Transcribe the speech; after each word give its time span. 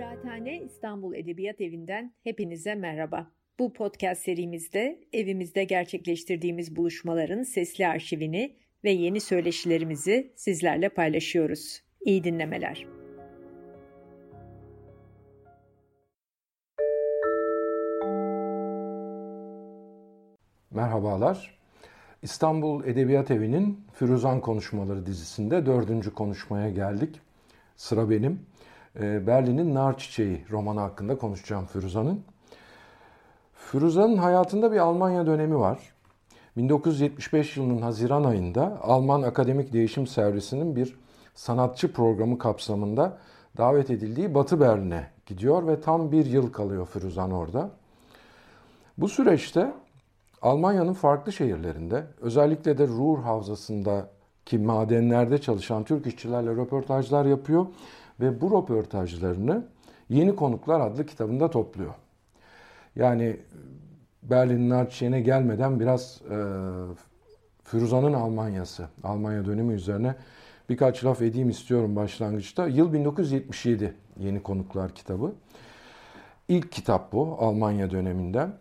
Kıraathane 0.00 0.60
İstanbul 0.62 1.14
Edebiyat 1.14 1.60
Evi'nden 1.60 2.14
hepinize 2.24 2.74
merhaba. 2.74 3.30
Bu 3.58 3.72
podcast 3.72 4.22
serimizde 4.22 5.00
evimizde 5.12 5.64
gerçekleştirdiğimiz 5.64 6.76
buluşmaların 6.76 7.42
sesli 7.42 7.86
arşivini 7.86 8.56
ve 8.84 8.90
yeni 8.90 9.20
söyleşilerimizi 9.20 10.32
sizlerle 10.36 10.88
paylaşıyoruz. 10.88 11.82
İyi 12.00 12.24
dinlemeler. 12.24 12.86
Merhabalar. 20.70 21.58
İstanbul 22.22 22.84
Edebiyat 22.84 23.30
Evi'nin 23.30 23.80
Firuzan 23.92 24.40
Konuşmaları 24.40 25.06
dizisinde 25.06 25.66
dördüncü 25.66 26.14
konuşmaya 26.14 26.70
geldik. 26.70 27.20
Sıra 27.76 28.10
benim. 28.10 28.49
Ee, 28.98 29.26
Berlin'in 29.26 29.74
Nar 29.74 29.98
Çiçeği 29.98 30.44
romanı 30.50 30.80
hakkında 30.80 31.18
konuşacağım 31.18 31.66
Firuzan'ın. 31.66 32.24
Firuzan'ın 33.54 34.16
hayatında 34.16 34.72
bir 34.72 34.78
Almanya 34.78 35.26
dönemi 35.26 35.58
var. 35.58 35.78
1975 36.56 37.56
yılının 37.56 37.82
Haziran 37.82 38.24
ayında 38.24 38.78
Alman 38.82 39.22
Akademik 39.22 39.72
Değişim 39.72 40.06
Servisi'nin 40.06 40.76
bir 40.76 40.96
sanatçı 41.34 41.92
programı 41.92 42.38
kapsamında 42.38 43.18
davet 43.56 43.90
edildiği 43.90 44.34
Batı 44.34 44.60
Berlin'e 44.60 45.06
gidiyor 45.26 45.66
ve 45.66 45.80
tam 45.80 46.12
bir 46.12 46.26
yıl 46.26 46.52
kalıyor 46.52 46.86
Firuzan 46.86 47.30
orada. 47.30 47.70
Bu 48.98 49.08
süreçte 49.08 49.72
Almanya'nın 50.42 50.92
farklı 50.92 51.32
şehirlerinde 51.32 52.04
özellikle 52.20 52.78
de 52.78 52.86
Ruhr 52.86 53.22
Havzası'ndaki 53.22 54.58
madenlerde 54.58 55.40
çalışan 55.40 55.84
Türk 55.84 56.06
işçilerle 56.06 56.50
röportajlar 56.50 57.24
yapıyor 57.24 57.66
ve 58.20 58.40
bu 58.40 58.50
röportajlarını 58.50 59.64
Yeni 60.08 60.36
Konuklar 60.36 60.80
adlı 60.80 61.06
kitabında 61.06 61.50
topluyor. 61.50 61.94
Yani 62.96 63.36
Berlin'in 64.22 64.70
Arçiye'ne 64.70 65.20
gelmeden 65.20 65.80
biraz 65.80 66.20
e, 66.30 66.36
Firuza'nın 67.64 68.12
Almanyası, 68.12 68.88
Almanya 69.02 69.44
dönemi 69.44 69.72
üzerine 69.74 70.14
birkaç 70.68 71.04
laf 71.04 71.22
edeyim 71.22 71.48
istiyorum 71.48 71.96
başlangıçta. 71.96 72.66
Yıl 72.66 72.92
1977 72.92 73.94
Yeni 74.18 74.42
Konuklar 74.42 74.94
kitabı. 74.94 75.32
İlk 76.48 76.72
kitap 76.72 77.12
bu 77.12 77.36
Almanya 77.38 77.90
döneminden. 77.90 78.52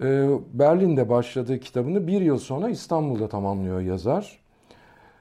E, 0.00 0.28
Berlin'de 0.52 1.08
başladığı 1.08 1.60
kitabını 1.60 2.06
bir 2.06 2.20
yıl 2.20 2.38
sonra 2.38 2.68
İstanbul'da 2.68 3.28
tamamlıyor 3.28 3.80
yazar. 3.80 4.38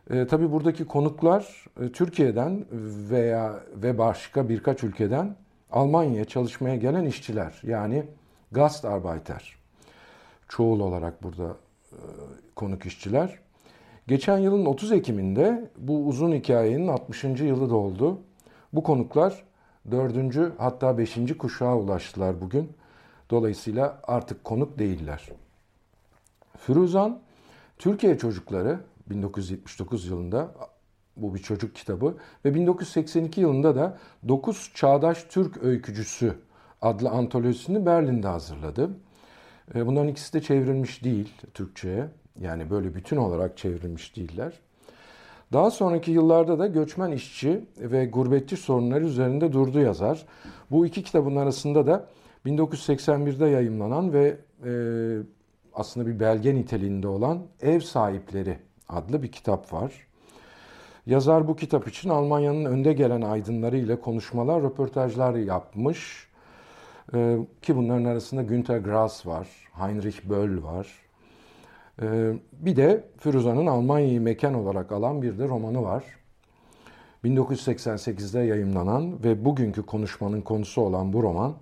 E, 0.10 0.28
tabii 0.28 0.52
buradaki 0.52 0.86
konuklar 0.86 1.66
e, 1.82 1.92
Türkiye'den 1.92 2.66
veya 3.12 3.60
ve 3.76 3.98
başka 3.98 4.50
birkaç 4.50 4.84
ülkeden 4.84 5.36
Almanya'ya 5.72 6.26
çalışmaya 6.26 6.76
gelen 6.76 7.06
işçiler. 7.06 7.62
Yani 7.64 8.04
Gastarbeiter. 8.52 9.56
Çoğul 10.48 10.80
olarak 10.80 11.24
burada 11.24 11.58
e, 11.92 12.00
konuk 12.56 12.86
işçiler. 12.86 13.40
Geçen 14.08 14.38
yılın 14.38 14.66
30 14.66 14.92
Ekim'inde 14.92 15.70
bu 15.78 16.08
uzun 16.08 16.32
hikayenin 16.32 16.88
60. 16.88 17.24
yılı 17.24 17.70
doldu. 17.70 18.18
Bu 18.74 18.84
konuklar 18.84 19.44
4. 19.92 20.54
hatta 20.58 20.98
5. 20.98 21.38
kuşağa 21.38 21.76
ulaştılar 21.76 22.42
bugün. 22.42 22.72
Dolayısıyla 23.30 24.00
artık 24.04 24.44
konuk 24.44 24.80
değiller. 24.80 25.30
Firuzan, 26.58 27.20
Türkiye 27.78 28.18
çocukları 28.18 28.80
1979 29.10 30.08
yılında 30.08 30.56
bu 31.18 31.36
bir 31.36 31.40
çocuk 31.40 31.76
kitabı 31.76 32.18
ve 32.46 32.56
1982 32.56 33.42
yılında 33.42 33.76
da 33.76 33.98
9 34.28 34.72
Çağdaş 34.76 35.24
Türk 35.24 35.64
Öykücüsü 35.64 36.36
adlı 36.82 37.10
antolojisini 37.10 37.86
Berlin'de 37.86 38.28
hazırladı. 38.28 38.90
E, 39.76 39.88
bunların 39.88 40.08
ikisi 40.08 40.34
de 40.34 40.42
çevrilmiş 40.42 41.04
değil 41.04 41.34
Türkçe'ye. 41.54 42.08
Yani 42.40 42.70
böyle 42.70 42.96
bütün 42.96 43.18
olarak 43.18 43.58
çevrilmiş 43.58 44.16
değiller. 44.16 44.54
Daha 45.54 45.72
sonraki 45.72 46.12
yıllarda 46.12 46.60
da 46.60 46.68
göçmen 46.68 47.12
işçi 47.12 47.66
ve 47.78 48.06
gurbetçi 48.06 48.58
sorunları 48.58 49.06
üzerinde 49.06 49.54
durdu 49.54 49.80
yazar. 49.80 50.26
Bu 50.72 50.86
iki 50.86 51.04
kitabın 51.04 51.36
arasında 51.36 51.88
da 51.88 52.08
1981'de 52.46 53.46
yayımlanan 53.46 54.14
ve 54.14 54.38
e, 54.66 54.72
aslında 55.74 56.08
bir 56.08 56.20
belge 56.20 56.56
niteliğinde 56.56 57.08
olan 57.08 57.40
Ev 57.62 57.80
Sahipleri 57.80 58.58
adlı 58.90 59.24
bir 59.24 59.32
kitap 59.32 59.74
var. 59.74 59.94
Yazar 61.06 61.48
bu 61.48 61.56
kitap 61.56 61.88
için 61.88 62.10
Almanya'nın 62.10 62.66
önde 62.66 62.94
gelen 62.94 63.22
aydınları 63.22 63.78
ile 63.78 64.00
konuşmalar, 64.00 64.64
röportajlar 64.64 65.36
yapmış. 65.36 66.30
Ee, 67.14 67.38
ki 67.62 67.76
bunların 67.76 68.06
arasında 68.06 68.44
Günter 68.44 68.78
Grass 68.78 69.26
var, 69.26 69.48
Heinrich 69.74 70.24
Böll 70.24 70.64
var. 70.64 70.88
Ee, 72.02 72.34
bir 72.54 72.76
de 72.76 73.04
Firuza'nın 73.18 73.66
Almanya'yı 73.66 74.22
mekan 74.22 74.54
olarak 74.54 74.92
alan 74.92 75.22
bir 75.22 75.40
de 75.40 75.48
romanı 75.48 75.84
var. 75.84 76.04
1988'de 77.24 78.40
yayımlanan 78.40 79.24
ve 79.24 79.46
bugünkü 79.46 79.86
konuşmanın 79.86 80.42
konusu 80.42 80.82
olan 80.82 81.14
bu 81.14 81.24
roman, 81.24 81.54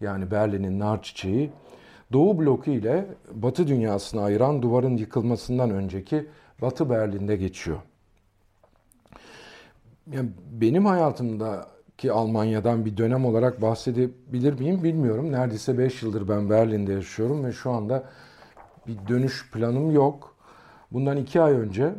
yani 0.00 0.30
Berlin'in 0.30 0.80
Nar 0.80 1.02
Çiçeği, 1.02 1.50
Doğu 2.12 2.38
bloku 2.38 2.70
ile 2.70 3.06
Batı 3.34 3.68
dünyasını 3.68 4.22
ayıran 4.22 4.62
duvarın 4.62 4.96
yıkılmasından 4.96 5.70
önceki 5.70 6.26
Batı 6.62 6.90
Berlin'de 6.90 7.36
geçiyor. 7.36 7.78
Yani 10.12 10.30
benim 10.52 10.86
hayatımdaki 10.86 12.12
Almanya'dan 12.12 12.84
bir 12.84 12.96
dönem 12.96 13.24
olarak 13.24 13.62
bahsedebilir 13.62 14.60
miyim 14.60 14.84
bilmiyorum. 14.84 15.32
Neredeyse 15.32 15.78
5 15.78 16.02
yıldır 16.02 16.28
ben 16.28 16.50
Berlin'de 16.50 16.92
yaşıyorum 16.92 17.44
ve 17.44 17.52
şu 17.52 17.70
anda 17.70 18.04
bir 18.86 19.08
dönüş 19.08 19.50
planım 19.50 19.90
yok. 19.90 20.36
Bundan 20.92 21.16
2 21.16 21.40
ay 21.40 21.52
önce 21.52 21.94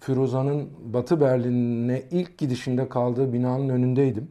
Firuza'nın 0.00 0.70
Batı 0.92 1.20
Berlin'e 1.20 2.02
ilk 2.10 2.38
gidişinde 2.38 2.88
kaldığı 2.88 3.32
binanın 3.32 3.68
önündeydim. 3.68 4.30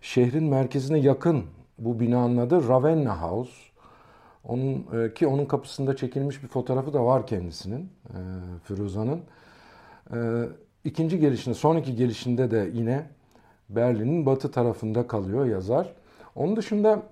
Şehrin 0.00 0.44
merkezine 0.44 0.98
yakın 0.98 1.44
bu 1.78 2.00
binanın 2.00 2.36
adı 2.36 2.68
Ravenna 2.68 3.22
House. 3.22 3.71
Onun 4.44 4.86
e, 4.92 5.14
ki 5.14 5.26
onun 5.26 5.44
kapısında 5.44 5.96
çekilmiş 5.96 6.42
bir 6.42 6.48
fotoğrafı 6.48 6.92
da 6.92 7.04
var 7.04 7.26
kendisinin, 7.26 7.88
e, 8.08 8.18
Firuza'nın. 8.64 9.20
E, 10.14 10.48
ikinci 10.84 11.18
gelişinde, 11.18 11.54
sonraki 11.54 11.96
gelişinde 11.96 12.50
de 12.50 12.70
yine 12.72 13.06
Berlin'in 13.70 14.26
batı 14.26 14.50
tarafında 14.50 15.06
kalıyor 15.06 15.46
yazar. 15.46 15.94
Onun 16.34 16.56
dışında 16.56 17.02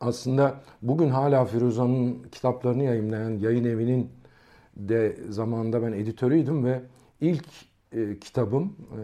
aslında 0.00 0.54
bugün 0.82 1.08
hala 1.08 1.44
Firuza'nın 1.44 2.22
kitaplarını 2.32 2.82
yayınlayan 2.82 3.30
yayın 3.30 3.64
evinin 3.64 4.10
de 4.76 5.16
zamanında 5.28 5.82
ben 5.82 5.92
editörüydüm 5.92 6.64
ve 6.64 6.80
ilk 7.20 7.46
e, 7.92 8.18
kitabım 8.18 8.76
e, 8.92 9.02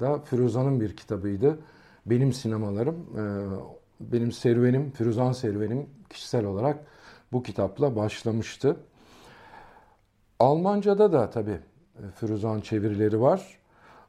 da 0.00 0.18
Firuza'nın 0.18 0.80
bir 0.80 0.96
kitabıydı. 0.96 1.58
Benim 2.06 2.32
sinemalarım, 2.32 2.96
e, 3.18 3.22
benim 4.00 4.32
serüvenim, 4.32 4.90
Firuzan 4.90 5.32
serüvenim 5.32 5.86
kişisel 6.08 6.44
olarak 6.44 6.78
bu 7.32 7.42
kitapla 7.42 7.96
başlamıştı. 7.96 8.76
Almanca'da 10.38 11.12
da 11.12 11.30
tabii 11.30 11.58
e, 11.98 12.02
Firuzan 12.14 12.60
çevirileri 12.60 13.20
var. 13.20 13.58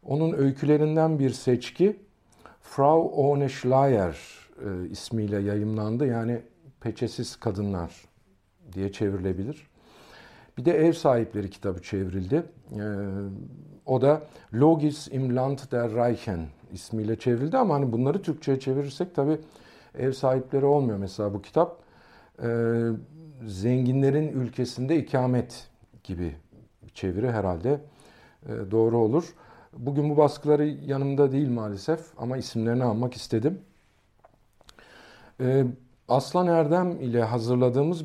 Onun 0.04 0.34
öykülerinden 0.34 1.20
bir 1.20 1.30
seçki 1.30 2.00
Frau 2.62 3.02
ohne 3.02 3.50
Schleier 3.50 4.18
e, 4.66 4.90
ismiyle 4.90 5.40
yayımlandı. 5.40 6.06
Yani 6.06 6.42
peçesiz 6.82 7.36
kadınlar 7.36 8.06
diye 8.74 8.92
çevrilebilir. 8.92 9.68
Bir 10.58 10.66
de 10.66 10.72
ev 10.72 10.94
sahipleri 10.94 11.50
kitabı 11.50 11.82
çevrildi. 11.82 12.44
E, 12.72 12.84
o 13.86 14.02
da 14.02 14.22
Logis 14.54 15.08
im 15.12 15.36
Land 15.36 15.60
der 15.72 15.92
Reichen 15.92 16.46
ismiyle 16.72 17.20
çevrildi 17.20 17.58
ama 17.58 17.76
hani 17.76 17.92
bunları 17.92 18.22
Türkçe'ye 18.22 18.60
çevirirsek 18.60 19.16
tabii 19.16 19.38
ev 19.98 20.12
sahipleri 20.12 20.66
olmuyor 20.66 20.98
mesela 20.98 21.34
bu 21.34 21.42
kitap. 21.42 21.87
Ee, 22.44 22.90
zenginlerin 23.46 24.28
ülkesinde 24.28 24.98
ikamet 24.98 25.68
gibi 26.04 26.36
çeviri 26.94 27.32
herhalde 27.32 27.82
e, 28.46 28.72
doğru 28.72 28.98
olur. 28.98 29.34
Bugün 29.78 30.10
bu 30.10 30.18
baskıları 30.18 30.66
yanımda 30.66 31.32
değil 31.32 31.50
maalesef 31.50 32.00
ama 32.18 32.38
isimlerini 32.38 32.84
almak 32.84 33.14
istedim. 33.14 33.62
Ee, 35.42 35.66
Aslan 36.08 36.48
Erdem 36.48 36.92
ile 36.92 37.24
hazırladığımız 37.24 38.04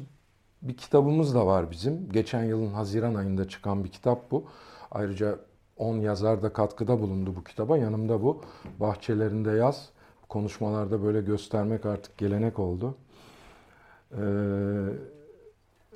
bir 0.62 0.76
kitabımız 0.76 1.34
da 1.34 1.46
var 1.46 1.70
bizim. 1.70 2.08
Geçen 2.12 2.44
yılın 2.44 2.72
Haziran 2.72 3.14
ayında 3.14 3.48
çıkan 3.48 3.84
bir 3.84 3.88
kitap 3.88 4.30
bu. 4.30 4.44
Ayrıca 4.90 5.38
10 5.76 5.96
yazar 5.96 6.42
da 6.42 6.52
katkıda 6.52 7.00
bulundu 7.00 7.34
bu 7.36 7.44
kitaba. 7.44 7.76
Yanımda 7.78 8.22
bu. 8.22 8.42
Bahçelerinde 8.80 9.50
yaz 9.50 9.88
konuşmalarda 10.28 11.02
böyle 11.02 11.20
göstermek 11.20 11.86
artık 11.86 12.18
gelenek 12.18 12.58
oldu. 12.58 12.94
Ee, 14.12 14.22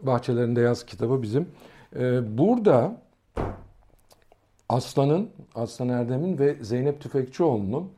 Bahçelerinde 0.03 0.61
Yaz 0.61 0.87
kitabı 0.87 1.23
bizim. 1.23 1.49
Ee, 1.97 2.39
burada 2.39 3.03
Aslan'ın, 4.69 5.31
Aslan 5.55 5.89
Erdem'in 5.89 6.39
ve 6.39 6.57
Zeynep 6.65 7.01
Tüfekçioğlu'nun 7.01 7.93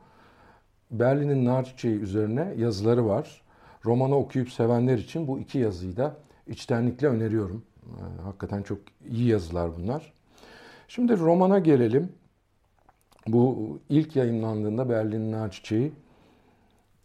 Berlin'in 0.91 1.45
nar 1.45 1.65
çiçeği 1.65 1.99
üzerine 1.99 2.53
yazıları 2.57 3.05
var. 3.05 3.41
Romanı 3.85 4.15
okuyup 4.15 4.51
sevenler 4.51 4.97
için 4.97 5.27
bu 5.27 5.39
iki 5.39 5.57
yazıyı 5.57 5.97
da 5.97 6.15
içtenlikle 6.47 7.07
öneriyorum. 7.07 7.65
Ee, 7.85 8.21
hakikaten 8.21 8.63
çok 8.63 8.79
iyi 9.09 9.27
yazılar 9.27 9.71
bunlar. 9.77 10.13
Şimdi 10.87 11.19
romana 11.19 11.59
gelelim. 11.59 12.11
Bu 13.27 13.79
ilk 13.89 14.15
yayınlandığında 14.15 14.89
Berlin'in 14.89 15.31
nar 15.31 15.51
çiçeği 15.51 15.91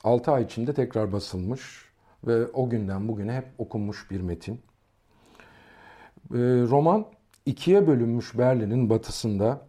6 0.05 0.33
ay 0.33 0.45
içinde 0.45 0.75
tekrar 0.75 1.13
basılmış 1.13 1.94
ve 2.27 2.47
o 2.47 2.71
günden 2.71 3.09
bugüne 3.09 3.37
hep 3.37 3.47
okunmuş 3.59 4.11
bir 4.11 4.21
metin. 4.21 4.55
Ee, 4.55 6.37
roman 6.71 7.07
ikiye 7.47 7.87
bölünmüş 7.87 8.39
Berlin'in 8.39 8.91
batısında 8.91 9.61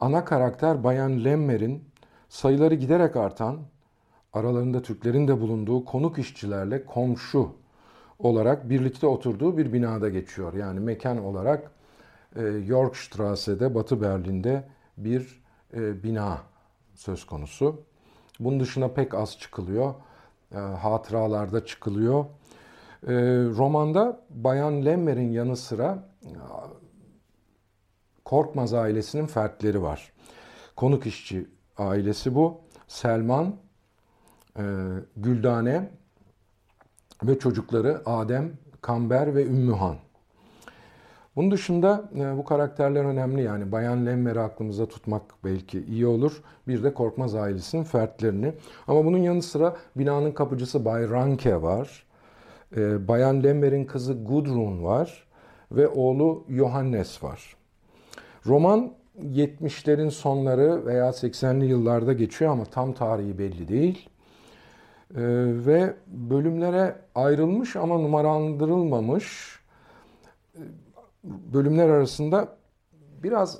ana 0.00 0.24
karakter 0.24 0.84
Bayan 0.84 1.24
Lemmer'in 1.24 1.84
sayıları 2.28 2.74
giderek 2.74 3.16
artan, 3.16 3.58
aralarında 4.32 4.82
Türklerin 4.82 5.28
de 5.28 5.40
bulunduğu 5.40 5.84
konuk 5.84 6.18
işçilerle 6.18 6.86
komşu 6.86 7.52
olarak 8.18 8.70
birlikte 8.70 9.06
oturduğu 9.06 9.58
bir 9.58 9.72
binada 9.72 10.08
geçiyor. 10.08 10.54
Yani 10.54 10.80
mekan 10.80 11.24
olarak 11.24 11.70
e, 12.36 12.42
Yorkstrasse'de, 12.42 13.74
Batı 13.74 14.02
Berlin'de 14.02 14.68
bir 14.96 15.42
e, 15.74 16.02
bina 16.02 16.40
söz 16.94 17.26
konusu. 17.26 17.80
Bunun 18.40 18.60
dışına 18.60 18.88
pek 18.88 19.14
az 19.14 19.38
çıkılıyor. 19.38 19.94
E, 20.54 20.58
hatıralarda 20.58 21.66
çıkılıyor. 21.66 22.24
Romanda 23.56 24.20
Bayan 24.30 24.84
Lemmer'in 24.84 25.30
yanı 25.30 25.56
sıra 25.56 26.08
Korkmaz 28.24 28.74
ailesinin 28.74 29.26
fertleri 29.26 29.82
var. 29.82 30.12
Konuk 30.76 31.06
işçi 31.06 31.48
ailesi 31.78 32.34
bu. 32.34 32.60
Selman, 32.88 33.56
e, 34.58 34.62
Güldane 35.16 35.90
ve 37.22 37.38
çocukları 37.38 38.02
Adem, 38.06 38.52
Kamber 38.80 39.34
ve 39.34 39.46
Ümmühan. 39.46 39.96
Bunun 41.36 41.50
dışında 41.50 42.04
e, 42.16 42.36
bu 42.36 42.44
karakterler 42.44 43.04
önemli 43.04 43.42
yani 43.42 43.72
Bayan 43.72 44.06
Lemmer'i 44.06 44.40
aklımıza 44.40 44.86
tutmak 44.86 45.22
belki 45.44 45.84
iyi 45.84 46.06
olur. 46.06 46.42
Bir 46.68 46.84
de 46.84 46.94
Korkmaz 46.94 47.34
ailesinin 47.34 47.84
fertlerini. 47.84 48.52
Ama 48.88 49.04
bunun 49.04 49.18
yanı 49.18 49.42
sıra 49.42 49.76
binanın 49.96 50.32
kapıcısı 50.32 50.84
Bay 50.84 51.10
Ranke 51.10 51.62
var. 51.62 52.06
E, 52.76 53.08
Bayan 53.08 53.42
Lemmer'in 53.42 53.84
kızı 53.84 54.24
Gudrun 54.24 54.84
var 54.84 55.26
ve 55.72 55.88
oğlu 55.88 56.44
Johannes 56.48 57.22
var. 57.22 57.56
Roman 58.46 58.92
70'lerin 59.20 60.10
sonları 60.10 60.86
veya 60.86 61.08
80'li 61.08 61.66
yıllarda 61.66 62.12
geçiyor 62.12 62.52
ama 62.52 62.64
tam 62.64 62.92
tarihi 62.92 63.38
belli 63.38 63.68
değil. 63.68 64.08
Ee, 65.16 65.20
ve 65.66 65.94
bölümlere 66.06 66.96
ayrılmış 67.14 67.76
ama 67.76 67.98
numaralandırılmamış 67.98 69.58
ee, 70.54 70.60
bölümler 71.24 71.88
arasında 71.88 72.56
biraz 73.22 73.58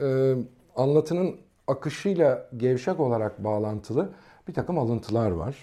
e, 0.00 0.34
anlatının 0.76 1.36
akışıyla 1.66 2.48
gevşek 2.56 3.00
olarak 3.00 3.44
bağlantılı 3.44 4.10
bir 4.48 4.54
takım 4.54 4.78
alıntılar 4.78 5.30
var. 5.30 5.56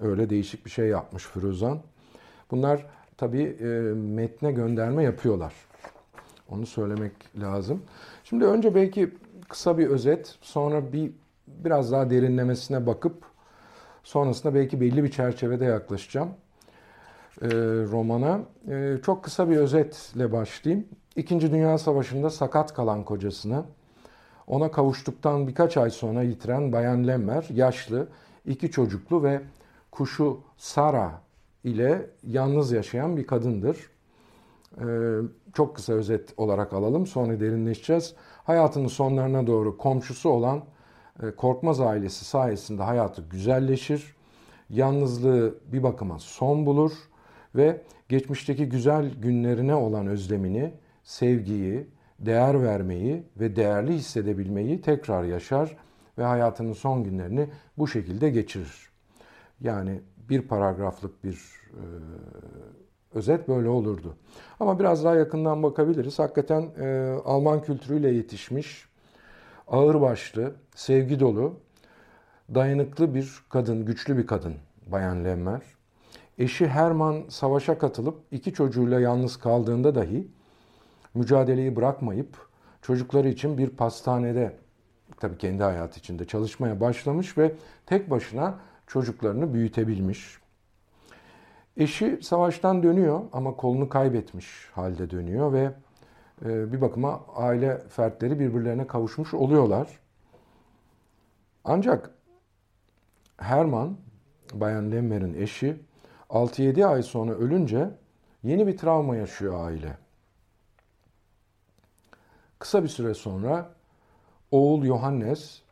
Öyle 0.00 0.30
değişik 0.30 0.66
bir 0.66 0.70
şey 0.70 0.86
yapmış 0.86 1.26
Firuzan. 1.26 1.78
Bunlar 2.50 2.86
tabii 3.16 3.42
e, 3.42 3.64
metne 3.94 4.52
gönderme 4.52 5.02
yapıyorlar. 5.02 5.54
Onu 6.48 6.66
söylemek 6.66 7.12
lazım. 7.40 7.82
Şimdi 8.24 8.44
önce 8.44 8.74
belki 8.74 9.14
kısa 9.48 9.78
bir 9.78 9.86
özet, 9.86 10.38
sonra 10.40 10.92
bir 10.92 11.12
biraz 11.46 11.92
daha 11.92 12.10
derinlemesine 12.10 12.86
bakıp 12.86 13.24
sonrasında 14.02 14.54
belki 14.54 14.80
belli 14.80 15.04
bir 15.04 15.10
çerçevede 15.10 15.64
yaklaşacağım 15.64 16.30
e, 17.42 17.48
romana. 17.90 18.40
E, 18.68 18.96
çok 19.02 19.24
kısa 19.24 19.50
bir 19.50 19.56
özetle 19.56 20.32
başlayayım. 20.32 20.88
İkinci 21.16 21.52
Dünya 21.52 21.78
Savaşı'nda 21.78 22.30
sakat 22.30 22.74
kalan 22.74 23.04
kocasını 23.04 23.64
ona 24.50 24.70
kavuştuktan 24.70 25.48
birkaç 25.48 25.76
ay 25.76 25.90
sonra 25.90 26.22
yitiren 26.22 26.72
Bayan 26.72 27.06
Lemmer 27.06 27.46
yaşlı, 27.50 28.08
iki 28.46 28.70
çocuklu 28.70 29.22
ve 29.22 29.40
kuşu 29.90 30.40
Sara 30.56 31.22
ile 31.64 32.10
yalnız 32.22 32.72
yaşayan 32.72 33.16
bir 33.16 33.26
kadındır. 33.26 33.76
Ee, 34.80 34.84
çok 35.54 35.76
kısa 35.76 35.92
özet 35.92 36.34
olarak 36.36 36.72
alalım 36.72 37.06
sonra 37.06 37.40
derinleşeceğiz. 37.40 38.14
Hayatının 38.44 38.88
sonlarına 38.88 39.46
doğru 39.46 39.78
komşusu 39.78 40.28
olan 40.28 40.62
e, 41.22 41.30
Korkmaz 41.30 41.80
ailesi 41.80 42.24
sayesinde 42.24 42.82
hayatı 42.82 43.22
güzelleşir. 43.22 44.16
Yalnızlığı 44.70 45.54
bir 45.72 45.82
bakıma 45.82 46.18
son 46.18 46.66
bulur 46.66 46.92
ve 47.54 47.82
geçmişteki 48.08 48.68
güzel 48.68 49.14
günlerine 49.14 49.74
olan 49.74 50.06
özlemini, 50.06 50.72
sevgiyi, 51.02 51.86
değer 52.18 52.62
vermeyi 52.62 53.22
ve 53.40 53.56
değerli 53.56 53.92
hissedebilmeyi 53.92 54.80
tekrar 54.80 55.24
yaşar 55.24 55.76
ve 56.18 56.24
hayatının 56.24 56.72
son 56.72 57.04
günlerini 57.04 57.48
bu 57.78 57.88
şekilde 57.88 58.30
geçirir. 58.30 58.90
Yani 59.60 60.00
bir 60.28 60.42
paragraflık 60.42 61.24
bir 61.24 61.34
e, 61.70 61.84
özet 63.14 63.48
böyle 63.48 63.68
olurdu. 63.68 64.16
Ama 64.60 64.78
biraz 64.78 65.04
daha 65.04 65.14
yakından 65.14 65.62
bakabiliriz. 65.62 66.18
Hakikaten 66.18 66.70
e, 66.80 67.16
Alman 67.24 67.62
kültürüyle 67.62 68.10
yetişmiş, 68.10 68.88
ağırbaşlı, 69.68 70.54
sevgi 70.74 71.20
dolu, 71.20 71.60
dayanıklı 72.54 73.14
bir 73.14 73.42
kadın, 73.48 73.84
güçlü 73.84 74.18
bir 74.18 74.26
kadın 74.26 74.54
Bayan 74.86 75.24
Lemmer. 75.24 75.60
Eşi 76.40 76.68
Herman 76.68 77.24
savaşa 77.28 77.78
katılıp 77.78 78.20
iki 78.30 78.52
çocuğuyla 78.52 79.00
yalnız 79.00 79.36
kaldığında 79.36 79.94
dahi 79.94 80.28
mücadeleyi 81.14 81.76
bırakmayıp 81.76 82.48
çocukları 82.82 83.28
için 83.28 83.58
bir 83.58 83.70
pastanede 83.70 84.56
tabii 85.16 85.38
kendi 85.38 85.62
hayatı 85.62 85.98
içinde 85.98 86.24
çalışmaya 86.24 86.80
başlamış 86.80 87.38
ve 87.38 87.52
tek 87.86 88.10
başına 88.10 88.58
çocuklarını 88.86 89.54
büyütebilmiş. 89.54 90.38
Eşi 91.76 92.18
savaştan 92.22 92.82
dönüyor 92.82 93.20
ama 93.32 93.56
kolunu 93.56 93.88
kaybetmiş 93.88 94.70
halde 94.72 95.10
dönüyor 95.10 95.52
ve 95.52 95.72
e, 96.44 96.72
bir 96.72 96.80
bakıma 96.80 97.20
aile 97.34 97.78
fertleri 97.88 98.40
birbirlerine 98.40 98.86
kavuşmuş 98.86 99.34
oluyorlar. 99.34 99.98
Ancak 101.64 102.10
Herman, 103.36 103.96
Bayan 104.54 104.92
Lemmer'in 104.92 105.34
eşi 105.34 105.89
6-7 106.30 106.86
ay 106.86 107.02
sonra 107.02 107.32
ölünce 107.32 107.90
yeni 108.42 108.66
bir 108.66 108.78
travma 108.78 109.16
yaşıyor 109.16 109.64
aile. 109.66 109.98
Kısa 112.58 112.82
bir 112.82 112.88
süre 112.88 113.14
sonra 113.14 113.70
oğul 114.50 114.84
Johannes 114.84 115.62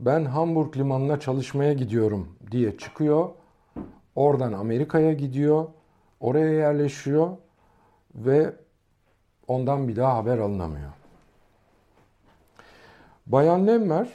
ben 0.00 0.24
Hamburg 0.24 0.76
limanına 0.76 1.20
çalışmaya 1.20 1.72
gidiyorum 1.72 2.36
diye 2.50 2.78
çıkıyor 2.78 3.30
Oradan 4.14 4.52
Amerika'ya 4.52 5.12
gidiyor. 5.12 5.66
Oraya 6.20 6.52
yerleşiyor 6.52 7.36
ve 8.14 8.54
ondan 9.48 9.88
bir 9.88 9.96
daha 9.96 10.16
haber 10.16 10.38
alınamıyor. 10.38 10.90
Bayan 13.26 13.66
Lemmer 13.66 14.08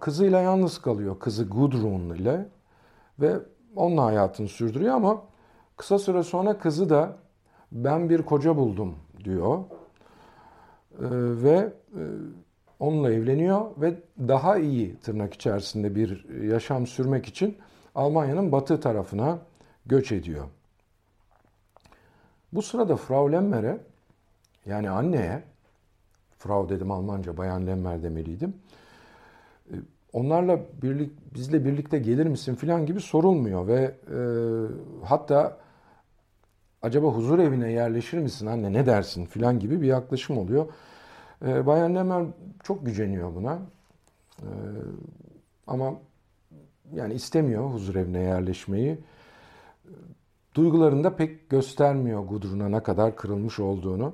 kızıyla 0.00 0.40
yalnız 0.40 0.78
kalıyor. 0.78 1.18
Kızı 1.18 1.44
Gudrun 1.44 2.14
ile 2.14 2.48
ve 3.20 3.38
onunla 3.76 4.04
hayatını 4.04 4.48
sürdürüyor 4.48 4.94
ama 4.94 5.22
kısa 5.76 5.98
süre 5.98 6.22
sonra 6.22 6.58
kızı 6.58 6.90
da 6.90 7.16
ben 7.72 8.10
bir 8.10 8.22
koca 8.22 8.56
buldum 8.56 8.94
diyor. 9.24 9.58
Ee, 9.58 11.06
ve 11.42 11.72
e, 11.94 12.02
onunla 12.80 13.12
evleniyor 13.12 13.66
ve 13.76 13.94
daha 14.18 14.58
iyi 14.58 14.96
tırnak 14.96 15.34
içerisinde 15.34 15.94
bir 15.94 16.42
yaşam 16.42 16.86
sürmek 16.86 17.26
için 17.26 17.56
Almanya'nın 17.94 18.52
batı 18.52 18.80
tarafına 18.80 19.38
göç 19.86 20.12
ediyor. 20.12 20.44
Bu 22.52 22.62
sırada 22.62 22.96
Frau 22.96 23.32
Lemmer'e 23.32 23.78
yani 24.66 24.90
anneye 24.90 25.42
Frau 26.38 26.68
dedim 26.68 26.90
Almanca, 26.90 27.36
Bayan 27.36 27.66
Lemmer 27.66 28.02
demeliydim. 28.02 28.54
Onlarla 30.14 30.60
birlik, 30.82 31.34
bizle 31.34 31.64
birlikte 31.64 31.98
gelir 31.98 32.26
misin 32.26 32.54
filan 32.54 32.86
gibi 32.86 33.00
sorulmuyor 33.00 33.66
ve 33.66 33.94
e, 34.10 34.18
hatta 35.04 35.58
acaba 36.82 37.06
huzur 37.06 37.38
evine 37.38 37.72
yerleşir 37.72 38.18
misin 38.18 38.46
anne 38.46 38.72
ne 38.72 38.86
dersin 38.86 39.26
filan 39.26 39.58
gibi 39.58 39.82
bir 39.82 39.86
yaklaşım 39.86 40.38
oluyor. 40.38 40.66
E, 41.46 41.66
Bayan 41.66 41.94
Lemmer 41.94 42.24
çok 42.62 42.86
güceniyor 42.86 43.34
buna. 43.34 43.58
E, 44.38 44.48
ama 45.66 45.94
yani 46.92 47.14
istemiyor 47.14 47.70
huzur 47.70 47.94
evine 47.94 48.20
yerleşmeyi. 48.20 48.98
Duygularını 50.54 51.04
da 51.04 51.16
pek 51.16 51.50
göstermiyor 51.50 52.24
Gudrun'a 52.24 52.68
ne 52.68 52.82
kadar 52.82 53.16
kırılmış 53.16 53.60
olduğunu. 53.60 54.12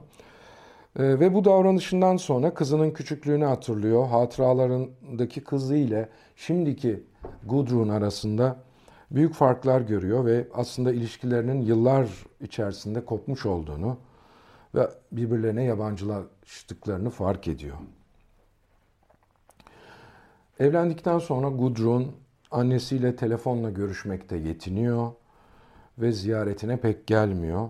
E, 0.99 1.03
ve 1.21 1.35
bu 1.35 1.45
davranışından 1.45 2.17
sonra 2.17 2.55
kızının 2.55 2.91
küçüklüğünü 2.91 3.45
hatırlıyor. 3.45 4.07
Hatıralarındaki 4.07 5.45
kızı 5.45 5.77
ile 5.77 6.09
şimdiki 6.37 7.03
Gudrun 7.47 7.89
arasında 7.89 8.57
büyük 9.11 9.35
farklar 9.35 9.81
görüyor 9.81 10.27
ve 10.27 10.49
aslında 10.55 10.93
ilişkilerinin 10.93 11.61
yıllar 11.61 12.09
içerisinde 12.41 13.05
kopmuş 13.05 13.47
olduğunu 13.47 13.97
ve 14.75 14.89
birbirlerine 15.13 15.65
yabancılaştıklarını 15.65 17.11
fark 17.11 17.49
ediyor. 17.49 17.77
Evlendikten 20.59 21.19
sonra 21.19 21.49
Gudrun 21.49 22.13
annesiyle 22.51 23.17
telefonla 23.17 23.71
görüşmekte 23.71 24.37
yetiniyor 24.37 25.13
ve 25.99 26.13
ziyaretine 26.13 26.77
pek 26.77 27.07
gelmiyor. 27.07 27.69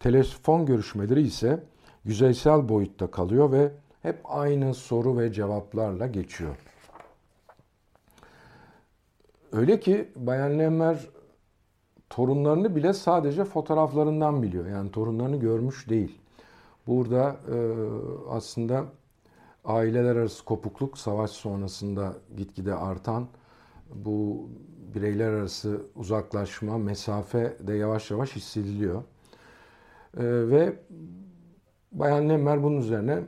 Telefon 0.00 0.66
görüşmeleri 0.66 1.22
ise 1.22 1.60
yüzeysel 2.04 2.68
boyutta 2.68 3.10
kalıyor 3.10 3.52
ve 3.52 3.72
hep 4.02 4.20
aynı 4.24 4.74
soru 4.74 5.18
ve 5.18 5.32
cevaplarla 5.32 6.06
geçiyor. 6.06 6.56
Öyle 9.52 9.80
ki 9.80 10.08
Bayan 10.16 10.58
Lemmer 10.58 11.08
torunlarını 12.10 12.76
bile 12.76 12.92
sadece 12.92 13.44
fotoğraflarından 13.44 14.42
biliyor. 14.42 14.66
Yani 14.66 14.90
torunlarını 14.90 15.36
görmüş 15.36 15.88
değil. 15.88 16.18
Burada 16.86 17.36
e, 17.54 17.56
aslında 18.30 18.84
aileler 19.64 20.16
arası 20.16 20.44
kopukluk 20.44 20.98
savaş 20.98 21.30
sonrasında 21.30 22.14
gitgide 22.36 22.74
artan 22.74 23.26
bu 23.94 24.48
bireyler 24.94 25.28
arası 25.28 25.82
uzaklaşma, 25.96 26.78
mesafe 26.78 27.56
de 27.60 27.74
yavaş 27.74 28.10
yavaş 28.10 28.36
hissediliyor. 28.36 29.02
E, 30.16 30.22
ve 30.22 30.76
Bayan 31.94 32.28
Lemmer 32.28 32.62
bunun 32.62 32.80
üzerine 32.80 33.22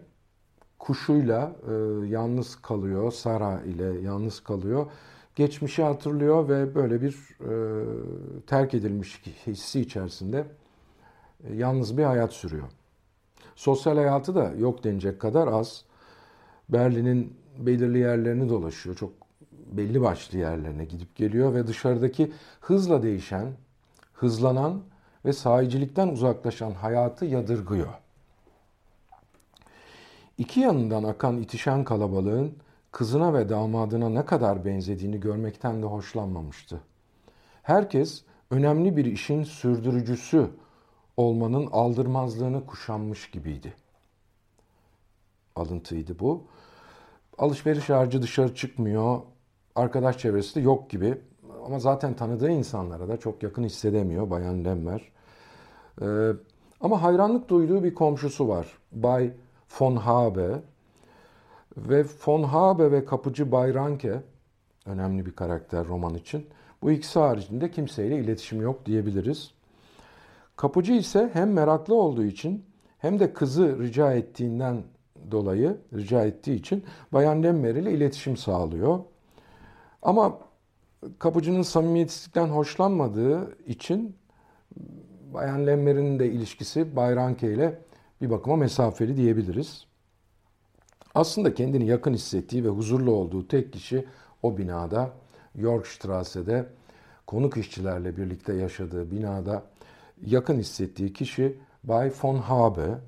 kuşuyla 0.79 1.57
e, 1.69 1.73
yalnız 2.07 2.57
kalıyor, 2.57 3.13
Sara 3.13 3.61
ile 3.61 4.01
yalnız 4.01 4.41
kalıyor. 4.41 4.87
Geçmişi 5.35 5.83
hatırlıyor 5.83 6.49
ve 6.49 6.75
böyle 6.75 7.03
bir 7.03 7.15
e, 7.41 7.53
terk 8.47 8.75
edilmiş 8.75 9.23
hissi 9.47 9.81
içerisinde 9.81 10.45
e, 11.45 11.55
yalnız 11.55 11.99
bir 11.99 12.05
hayat 12.05 12.33
sürüyor. 12.33 12.69
Sosyal 13.55 13.97
hayatı 13.97 14.35
da 14.35 14.53
yok 14.59 14.85
denecek 14.85 15.21
kadar 15.21 15.49
az. 15.49 15.85
Berlin'in 16.69 17.37
belirli 17.59 17.99
yerlerini 17.99 18.49
dolaşıyor. 18.49 18.97
Çok 18.97 19.13
belli 19.73 20.01
başlı 20.01 20.39
yerlerine 20.39 20.85
gidip 20.85 21.17
geliyor 21.17 21.55
ve 21.55 21.67
dışarıdaki 21.67 22.33
hızla 22.61 23.03
değişen, 23.03 23.53
hızlanan 24.13 24.83
ve 25.25 25.33
sahicilikten 25.33 26.09
uzaklaşan 26.09 26.71
hayatı 26.71 27.25
yadırgıyor. 27.25 28.06
İki 30.39 30.61
yanından 30.61 31.03
akan 31.03 31.39
itişen 31.39 31.85
kalabalığın 31.85 32.57
kızına 32.93 33.35
ve 33.35 33.49
damadına 33.49 34.09
ne 34.09 34.25
kadar 34.25 34.65
benzediğini 34.65 35.21
görmekten 35.21 35.83
de 35.83 35.87
hoşlanmamıştı. 35.87 36.81
Herkes 37.63 38.25
önemli 38.51 38.97
bir 38.97 39.05
işin 39.05 39.43
sürdürücüsü 39.43 40.51
olmanın 41.17 41.69
aldırmazlığını 41.73 42.67
kuşanmış 42.67 43.31
gibiydi. 43.31 43.75
Alıntıydı 45.57 46.19
bu. 46.19 46.45
Alışveriş 47.39 47.91
harcı 47.91 48.23
dışarı 48.23 48.55
çıkmıyor, 48.55 49.21
arkadaş 49.75 50.19
çevresi 50.19 50.55
de 50.55 50.61
yok 50.61 50.91
gibi. 50.91 51.19
Ama 51.67 51.79
zaten 51.79 52.15
tanıdığı 52.15 52.51
insanlara 52.51 53.09
da 53.09 53.17
çok 53.17 53.43
yakın 53.43 53.65
hissedemiyor 53.65 54.31
Bayan 54.31 54.65
Lemmer. 54.65 55.13
Ee, 56.03 56.07
ama 56.81 57.03
hayranlık 57.03 57.49
duyduğu 57.49 57.85
bir 57.85 57.95
komşusu 57.95 58.49
var. 58.49 58.67
Bay 58.93 59.33
von 59.69 59.97
Habe. 59.97 60.61
Ve 61.77 62.05
von 62.27 62.43
Habe 62.43 62.93
ve 62.93 63.05
kapıcı 63.05 63.53
Bayranke 63.53 64.23
önemli 64.87 65.27
bir 65.27 65.33
karakter 65.33 65.87
roman 65.87 66.15
için. 66.15 66.47
Bu 66.83 66.91
ikisi 66.91 67.19
haricinde 67.19 67.71
kimseyle 67.71 68.19
iletişim 68.19 68.63
yok 68.63 68.87
diyebiliriz. 68.87 69.51
Kapıcı 70.57 70.93
ise 70.93 71.31
hem 71.33 71.53
meraklı 71.53 71.95
olduğu 71.95 72.25
için 72.25 72.65
hem 72.99 73.21
de 73.21 73.33
kızı 73.33 73.79
rica 73.79 74.13
ettiğinden 74.13 74.83
dolayı 75.31 75.77
rica 75.95 76.25
ettiği 76.25 76.55
için 76.55 76.85
Bayan 77.13 77.43
Lemmer 77.43 77.75
ile 77.75 77.93
iletişim 77.93 78.37
sağlıyor. 78.37 79.01
Ama 80.03 80.39
kapıcının 81.19 81.63
samimiyetsizlikten 81.63 82.47
hoşlanmadığı 82.47 83.57
için 83.67 84.17
Bayan 85.35 85.67
Lemmer'in 85.67 86.19
de 86.19 86.27
ilişkisi 86.27 86.97
Bayranke 86.97 87.53
ile 87.53 87.79
bir 88.21 88.31
bakıma 88.31 88.57
mesafeli 88.57 89.17
diyebiliriz. 89.17 89.87
Aslında 91.15 91.55
kendini 91.55 91.87
yakın 91.87 92.15
hissettiği 92.15 92.65
ve 92.65 92.69
huzurlu 92.69 93.11
olduğu 93.11 93.49
tek 93.49 93.73
kişi 93.73 94.05
o 94.43 94.59
binada 94.59 95.11
Yorkstrasse'de 95.55 96.67
konuk 97.27 97.57
işçilerle 97.57 98.17
birlikte 98.17 98.55
yaşadığı 98.55 99.11
binada 99.11 99.63
yakın 100.27 100.59
hissettiği 100.59 101.13
kişi 101.13 101.59
Bay 101.85 102.13
von 102.23 102.37
Habe. 102.37 102.99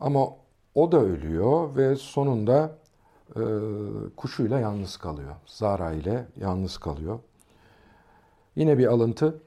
Ama 0.00 0.26
o 0.74 0.92
da 0.92 1.00
ölüyor 1.00 1.76
ve 1.76 1.96
sonunda 1.96 2.78
e, 3.36 3.42
kuşuyla 4.16 4.60
yalnız 4.60 4.96
kalıyor. 4.96 5.34
Zara 5.46 5.92
ile 5.92 6.26
yalnız 6.36 6.78
kalıyor. 6.78 7.18
Yine 8.56 8.78
bir 8.78 8.86
alıntı. 8.86 9.40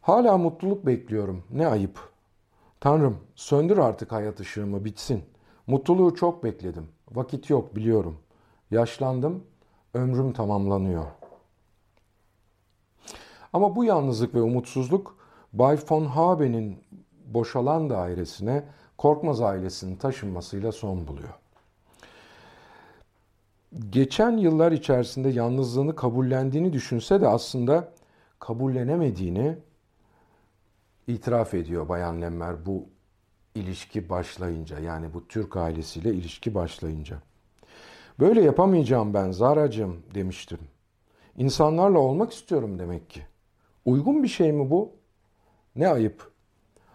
Hala 0.00 0.38
mutluluk 0.38 0.86
bekliyorum. 0.86 1.44
Ne 1.50 1.66
ayıp. 1.66 2.11
Tanrım 2.82 3.18
söndür 3.34 3.78
artık 3.78 4.12
hayat 4.12 4.40
ışığımı 4.40 4.84
bitsin. 4.84 5.24
Mutluluğu 5.66 6.14
çok 6.14 6.44
bekledim. 6.44 6.88
Vakit 7.12 7.50
yok 7.50 7.76
biliyorum. 7.76 8.18
Yaşlandım. 8.70 9.44
Ömrüm 9.94 10.32
tamamlanıyor. 10.32 11.04
Ama 13.52 13.76
bu 13.76 13.84
yalnızlık 13.84 14.34
ve 14.34 14.42
umutsuzluk 14.42 15.16
Bay 15.52 15.78
von 15.90 16.04
Habe'nin 16.04 16.78
boşalan 17.26 17.90
dairesine 17.90 18.64
Korkmaz 18.98 19.40
ailesinin 19.40 19.96
taşınmasıyla 19.96 20.72
son 20.72 21.06
buluyor. 21.06 21.34
Geçen 23.90 24.36
yıllar 24.36 24.72
içerisinde 24.72 25.28
yalnızlığını 25.28 25.96
kabullendiğini 25.96 26.72
düşünse 26.72 27.20
de 27.20 27.28
aslında 27.28 27.88
kabullenemediğini 28.38 29.56
itiraf 31.12 31.54
ediyor 31.54 31.88
Bayan 31.88 32.22
Lemmer 32.22 32.66
bu 32.66 32.88
ilişki 33.54 34.08
başlayınca 34.08 34.78
yani 34.78 35.14
bu 35.14 35.28
Türk 35.28 35.56
ailesiyle 35.56 36.14
ilişki 36.14 36.54
başlayınca. 36.54 37.16
Böyle 38.20 38.42
yapamayacağım 38.42 39.14
ben 39.14 39.30
Zaracığım 39.30 40.02
demiştim. 40.14 40.58
İnsanlarla 41.36 41.98
olmak 41.98 42.32
istiyorum 42.32 42.78
demek 42.78 43.10
ki. 43.10 43.22
Uygun 43.84 44.22
bir 44.22 44.28
şey 44.28 44.52
mi 44.52 44.70
bu? 44.70 44.92
Ne 45.76 45.88
ayıp. 45.88 46.32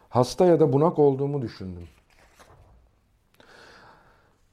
Hasta 0.10 0.46
ya 0.46 0.60
da 0.60 0.74
bunak 0.74 1.00
olduğumu 1.00 1.42
düşündüm. 1.42 1.88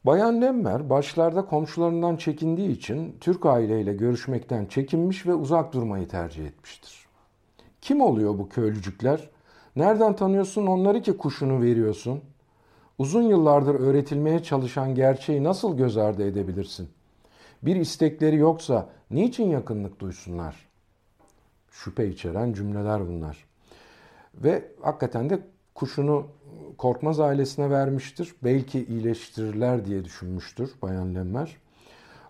Bayan 0.04 0.40
Lemmer 0.40 0.90
başlarda 0.90 1.46
komşularından 1.46 2.16
çekindiği 2.16 2.70
için 2.70 3.16
Türk 3.20 3.46
aileyle 3.46 3.94
görüşmekten 3.94 4.66
çekinmiş 4.66 5.26
ve 5.26 5.34
uzak 5.34 5.72
durmayı 5.72 6.08
tercih 6.08 6.46
etmiştir. 6.46 7.06
Kim 7.80 8.00
oluyor 8.00 8.38
bu 8.38 8.48
köylücükler? 8.48 9.30
Nereden 9.76 10.16
tanıyorsun 10.16 10.66
onları 10.66 11.02
ki 11.02 11.16
kuşunu 11.16 11.62
veriyorsun? 11.62 12.20
Uzun 12.98 13.22
yıllardır 13.22 13.74
öğretilmeye 13.74 14.42
çalışan 14.42 14.94
gerçeği 14.94 15.44
nasıl 15.44 15.76
göz 15.76 15.96
ardı 15.96 16.26
edebilirsin? 16.26 16.88
Bir 17.62 17.76
istekleri 17.76 18.36
yoksa 18.36 18.88
niçin 19.10 19.48
yakınlık 19.48 20.00
duysunlar? 20.00 20.68
Şüphe 21.70 22.08
içeren 22.08 22.52
cümleler 22.52 23.08
bunlar. 23.08 23.44
Ve 24.34 24.64
hakikaten 24.82 25.30
de 25.30 25.38
kuşunu 25.74 26.26
Korkmaz 26.78 27.20
ailesine 27.20 27.70
vermiştir. 27.70 28.34
Belki 28.44 28.84
iyileştirirler 28.84 29.84
diye 29.84 30.04
düşünmüştür 30.04 30.70
Bayan 30.82 31.14
Lemmer. 31.14 31.56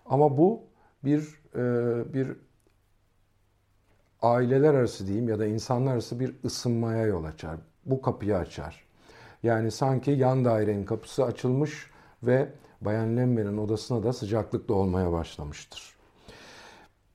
Ama 0.05 0.37
bu 0.37 0.61
bir 1.03 1.39
e, 1.55 2.13
bir 2.13 2.27
aileler 4.25 4.73
arası 4.73 5.07
diyeyim 5.07 5.29
ya 5.29 5.39
da 5.39 5.45
insanlar 5.45 5.93
arası 5.93 6.19
bir 6.19 6.35
ısınmaya 6.45 7.05
yol 7.05 7.23
açar. 7.23 7.55
Bu 7.85 8.01
kapıyı 8.01 8.37
açar. 8.37 8.85
Yani 9.43 9.71
sanki 9.71 10.11
yan 10.11 10.45
dairenin 10.45 10.85
kapısı 10.85 11.25
açılmış 11.25 11.91
ve 12.23 12.49
Bayan 12.81 13.17
Lemmer'in 13.17 13.57
odasına 13.57 14.03
da 14.03 14.13
sıcaklık 14.13 14.69
olmaya 14.69 15.11
başlamıştır. 15.11 15.95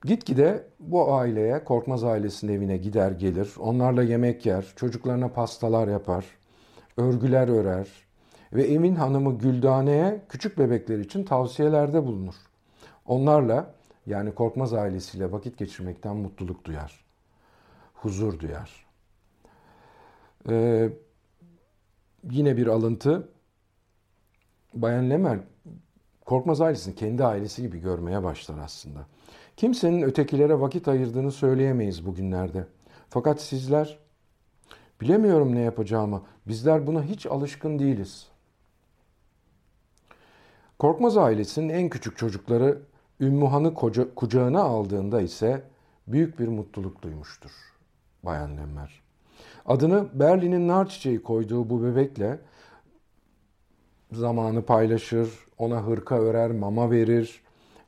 Gitgide 0.03 0.67
bu 0.79 1.13
aileye, 1.13 1.63
Korkmaz 1.63 2.03
ailesinin 2.03 2.53
evine 2.53 2.77
gider 2.77 3.11
gelir, 3.11 3.53
onlarla 3.59 4.03
yemek 4.03 4.45
yer, 4.45 4.73
çocuklarına 4.75 5.27
pastalar 5.27 5.87
yapar, 5.87 6.25
örgüler 6.97 7.47
örer 7.47 7.87
ve 8.53 8.63
Emin 8.63 8.95
Hanım'ı 8.95 9.37
Güldane'ye 9.37 10.21
küçük 10.29 10.57
bebekler 10.57 10.99
için 10.99 11.23
tavsiyelerde 11.23 12.05
bulunur. 12.05 12.35
Onlarla 13.05 13.73
yani 14.05 14.35
Korkmaz 14.35 14.73
ailesiyle 14.73 15.31
vakit 15.31 15.57
geçirmekten 15.57 16.15
mutluluk 16.15 16.65
duyar. 16.65 17.05
Huzur 17.93 18.39
duyar. 18.39 18.85
Ee, 20.49 20.89
yine 22.31 22.57
bir 22.57 22.67
alıntı. 22.67 23.29
Bayan 24.73 25.09
Lemel 25.09 25.39
Korkmaz 26.25 26.61
ailesini 26.61 26.95
kendi 26.95 27.25
ailesi 27.25 27.61
gibi 27.61 27.79
görmeye 27.79 28.23
başlar 28.23 28.57
aslında. 28.57 29.05
Kimsenin 29.57 30.01
ötekilere 30.01 30.59
vakit 30.59 30.87
ayırdığını 30.87 31.31
söyleyemeyiz 31.31 32.05
bugünlerde. 32.05 32.67
Fakat 33.09 33.41
sizler 33.41 33.99
bilemiyorum 35.01 35.55
ne 35.55 35.59
yapacağımı. 35.61 36.23
Bizler 36.47 36.87
buna 36.87 37.03
hiç 37.03 37.25
alışkın 37.25 37.79
değiliz. 37.79 38.27
Korkmaz 40.79 41.17
ailesinin 41.17 41.69
en 41.69 41.89
küçük 41.89 42.17
çocukları 42.17 42.81
Ümmühan'ı 43.21 43.73
kucağına 44.15 44.61
aldığında 44.61 45.21
ise 45.21 45.63
büyük 46.07 46.39
bir 46.39 46.47
mutluluk 46.47 47.01
duymuştur 47.01 47.51
Bayan 48.23 48.57
Lemmer. 48.57 49.01
Adını 49.65 50.07
Berlin'in 50.13 50.67
nar 50.67 50.89
çiçeği 50.89 51.23
koyduğu 51.23 51.69
bu 51.69 51.83
bebekle 51.83 52.39
zamanı 54.11 54.65
paylaşır, 54.65 55.29
ona 55.57 55.83
hırka 55.83 56.19
örer, 56.19 56.51
mama 56.51 56.91
verir, 56.91 57.41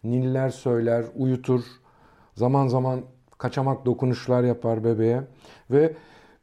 niller 0.04 0.50
söyler, 0.50 1.06
uyutur. 1.16 1.64
Zaman 2.36 2.68
zaman 2.68 3.02
kaçamak 3.38 3.86
dokunuşlar 3.86 4.44
yapar 4.44 4.84
bebeğe 4.84 5.24
ve 5.72 5.94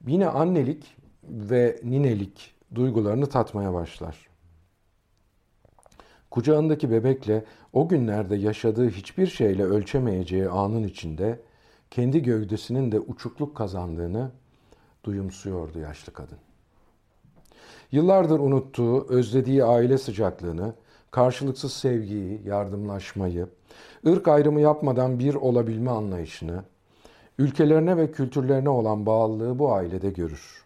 yine 0.07 0.29
annelik 0.29 0.97
ve 1.25 1.81
ninelik 1.85 2.55
duygularını 2.75 3.27
tatmaya 3.27 3.75
başlar. 3.75 4.30
Kucağındaki 6.31 6.91
bebekle 6.91 7.45
o 7.73 7.89
günlerde 7.89 8.37
yaşadığı 8.37 8.89
hiçbir 8.89 9.27
şeyle 9.27 9.65
ölçemeyeceği 9.65 10.49
anın 10.49 10.83
içinde 10.83 11.41
kendi 11.91 12.23
gövdesinin 12.23 12.93
de 12.93 13.01
uçukluk 13.01 13.57
kazandığını 13.57 14.31
duyumsuyordu 15.05 15.79
yaşlı 15.79 16.13
kadın. 16.13 16.39
Yıllardır 17.93 18.41
unuttuğu, 18.41 19.07
özlediği 19.09 19.65
aile 19.65 19.99
sıcaklığını, 19.99 20.75
karşılıksız 21.11 21.73
sevgiyi, 21.73 22.41
yardımlaşmayı, 22.45 23.49
ırk 24.07 24.29
ayrımı 24.29 24.61
yapmadan 24.61 25.19
bir 25.19 25.35
olabilme 25.35 25.91
anlayışını, 25.91 26.65
ülkelerine 27.39 27.97
ve 27.97 28.13
kültürlerine 28.13 28.69
olan 28.69 29.07
bağlılığı 29.07 29.59
bu 29.59 29.73
ailede 29.73 30.11
görür. 30.11 30.65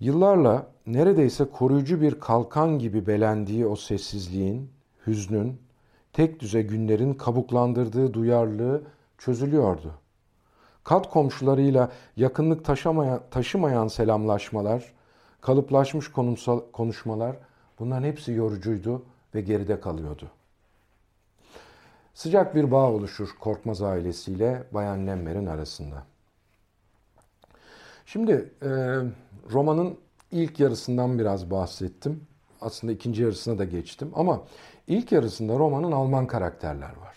Yıllarla 0.00 0.71
neredeyse 0.86 1.44
koruyucu 1.44 2.00
bir 2.00 2.20
kalkan 2.20 2.78
gibi 2.78 3.06
belendiği 3.06 3.66
o 3.66 3.76
sessizliğin, 3.76 4.70
hüznün, 5.06 5.60
tek 6.12 6.40
düze 6.40 6.62
günlerin 6.62 7.14
kabuklandırdığı 7.14 8.14
duyarlılığı 8.14 8.82
çözülüyordu. 9.18 9.94
Kat 10.84 11.10
komşularıyla 11.10 11.90
yakınlık 12.16 12.64
taşımayan, 12.64 13.20
taşımayan 13.30 13.88
selamlaşmalar, 13.88 14.92
kalıplaşmış 15.40 16.12
konumsal, 16.12 16.60
konuşmalar 16.72 17.36
bunların 17.78 18.06
hepsi 18.06 18.32
yorucuydu 18.32 19.02
ve 19.34 19.40
geride 19.40 19.80
kalıyordu. 19.80 20.30
Sıcak 22.14 22.54
bir 22.54 22.70
bağ 22.70 22.90
oluşur 22.90 23.28
Korkmaz 23.40 23.82
ailesiyle 23.82 24.62
Bayan 24.72 25.06
Lemmer'in 25.06 25.46
arasında. 25.46 26.04
Şimdi 28.06 28.52
e, 28.62 28.68
romanın 29.52 29.98
ilk 30.32 30.60
yarısından 30.60 31.18
biraz 31.18 31.50
bahsettim. 31.50 32.20
Aslında 32.60 32.92
ikinci 32.92 33.22
yarısına 33.22 33.58
da 33.58 33.64
geçtim 33.64 34.10
ama 34.14 34.42
ilk 34.86 35.12
yarısında 35.12 35.58
romanın 35.58 35.92
Alman 35.92 36.26
karakterler 36.26 36.88
var. 36.88 37.16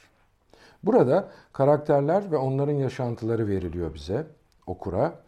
Burada 0.84 1.30
karakterler 1.54 2.32
ve 2.32 2.38
onların 2.38 2.74
yaşantıları 2.74 3.48
veriliyor 3.48 3.94
bize, 3.94 4.28
okura. 4.68 5.20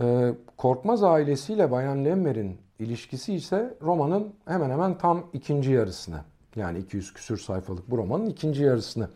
Ee, 0.00 0.34
Korkmaz 0.56 1.02
ailesiyle 1.02 1.70
Bayan 1.70 2.04
Lemmer'in 2.04 2.58
ilişkisi 2.78 3.34
ise 3.34 3.74
romanın 3.82 4.34
hemen 4.46 4.70
hemen 4.70 4.98
tam 4.98 5.26
ikinci 5.32 5.72
yarısını 5.72 6.20
yani 6.56 6.78
200 6.78 7.12
küsür 7.12 7.38
sayfalık 7.38 7.90
bu 7.90 7.98
romanın 7.98 8.26
ikinci 8.26 8.62
yarısını 8.62 9.08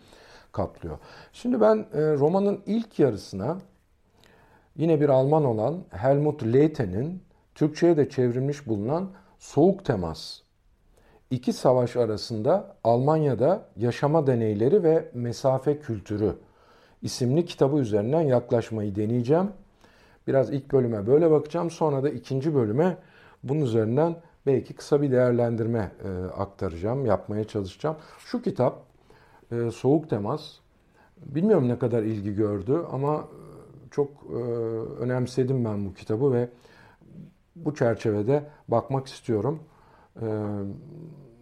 kaplıyor. 0.52 0.98
Şimdi 1.32 1.60
ben 1.60 1.76
e, 1.76 2.00
romanın 2.00 2.60
ilk 2.66 2.98
yarısına 2.98 3.58
yine 4.76 5.00
bir 5.00 5.08
Alman 5.08 5.44
olan 5.44 5.84
Helmut 5.90 6.42
Leite'nin 6.42 7.22
Türkçe'ye 7.60 7.96
de 7.96 8.08
çevrilmiş 8.08 8.66
bulunan 8.66 9.10
Soğuk 9.38 9.84
Temas 9.84 10.40
iki 11.30 11.52
savaş 11.52 11.96
arasında 11.96 12.76
Almanya'da 12.84 13.66
yaşama 13.76 14.26
deneyleri 14.26 14.82
ve 14.82 15.10
mesafe 15.14 15.78
kültürü 15.78 16.34
isimli 17.02 17.44
kitabı 17.44 17.76
üzerinden 17.76 18.20
yaklaşmayı 18.20 18.96
deneyeceğim. 18.96 19.50
Biraz 20.26 20.50
ilk 20.50 20.72
bölüme 20.72 21.06
böyle 21.06 21.30
bakacağım. 21.30 21.70
Sonra 21.70 22.02
da 22.02 22.10
ikinci 22.10 22.54
bölüme 22.54 22.96
bunun 23.42 23.60
üzerinden 23.60 24.16
belki 24.46 24.74
kısa 24.74 25.02
bir 25.02 25.10
değerlendirme 25.10 25.92
e, 26.04 26.08
aktaracağım, 26.24 27.06
yapmaya 27.06 27.44
çalışacağım. 27.44 27.96
Şu 28.18 28.42
kitap 28.42 28.82
e, 29.52 29.70
Soğuk 29.70 30.10
Temas 30.10 30.42
bilmiyorum 31.16 31.68
ne 31.68 31.78
kadar 31.78 32.02
ilgi 32.02 32.34
gördü 32.34 32.82
ama 32.92 33.16
e, 33.16 33.90
çok 33.90 34.08
e, 34.30 34.34
önemsedim 35.00 35.64
ben 35.64 35.86
bu 35.86 35.94
kitabı 35.94 36.32
ve 36.32 36.48
bu 37.64 37.74
çerçevede 37.74 38.44
bakmak 38.68 39.06
istiyorum. 39.06 39.62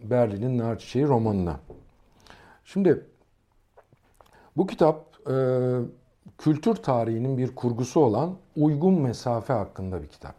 Berlin'in 0.03 0.57
Nar 0.57 0.79
Çiçeği 0.79 1.07
romanına. 1.07 1.59
Şimdi 2.65 3.05
bu 4.57 4.67
kitap 4.67 5.05
kültür 6.37 6.75
tarihinin 6.75 7.37
bir 7.37 7.55
kurgusu 7.55 7.99
olan 7.99 8.35
uygun 8.55 9.01
mesafe 9.01 9.53
hakkında 9.53 10.01
bir 10.01 10.07
kitap. 10.07 10.35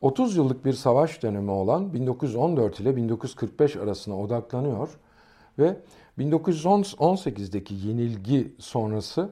30 0.00 0.36
yıllık 0.36 0.64
bir 0.64 0.72
savaş 0.72 1.22
dönemi 1.22 1.50
olan 1.50 1.94
1914 1.94 2.80
ile 2.80 2.96
1945 2.96 3.76
arasına 3.76 4.20
odaklanıyor 4.20 4.98
ve 5.58 5.76
1918'deki 6.18 7.74
yenilgi 7.74 8.54
sonrası 8.58 9.30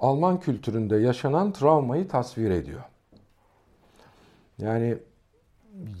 Alman 0.00 0.40
kültüründe 0.40 0.96
yaşanan 0.96 1.52
travmayı 1.52 2.08
tasvir 2.08 2.50
ediyor. 2.50 2.82
Yani 4.58 4.98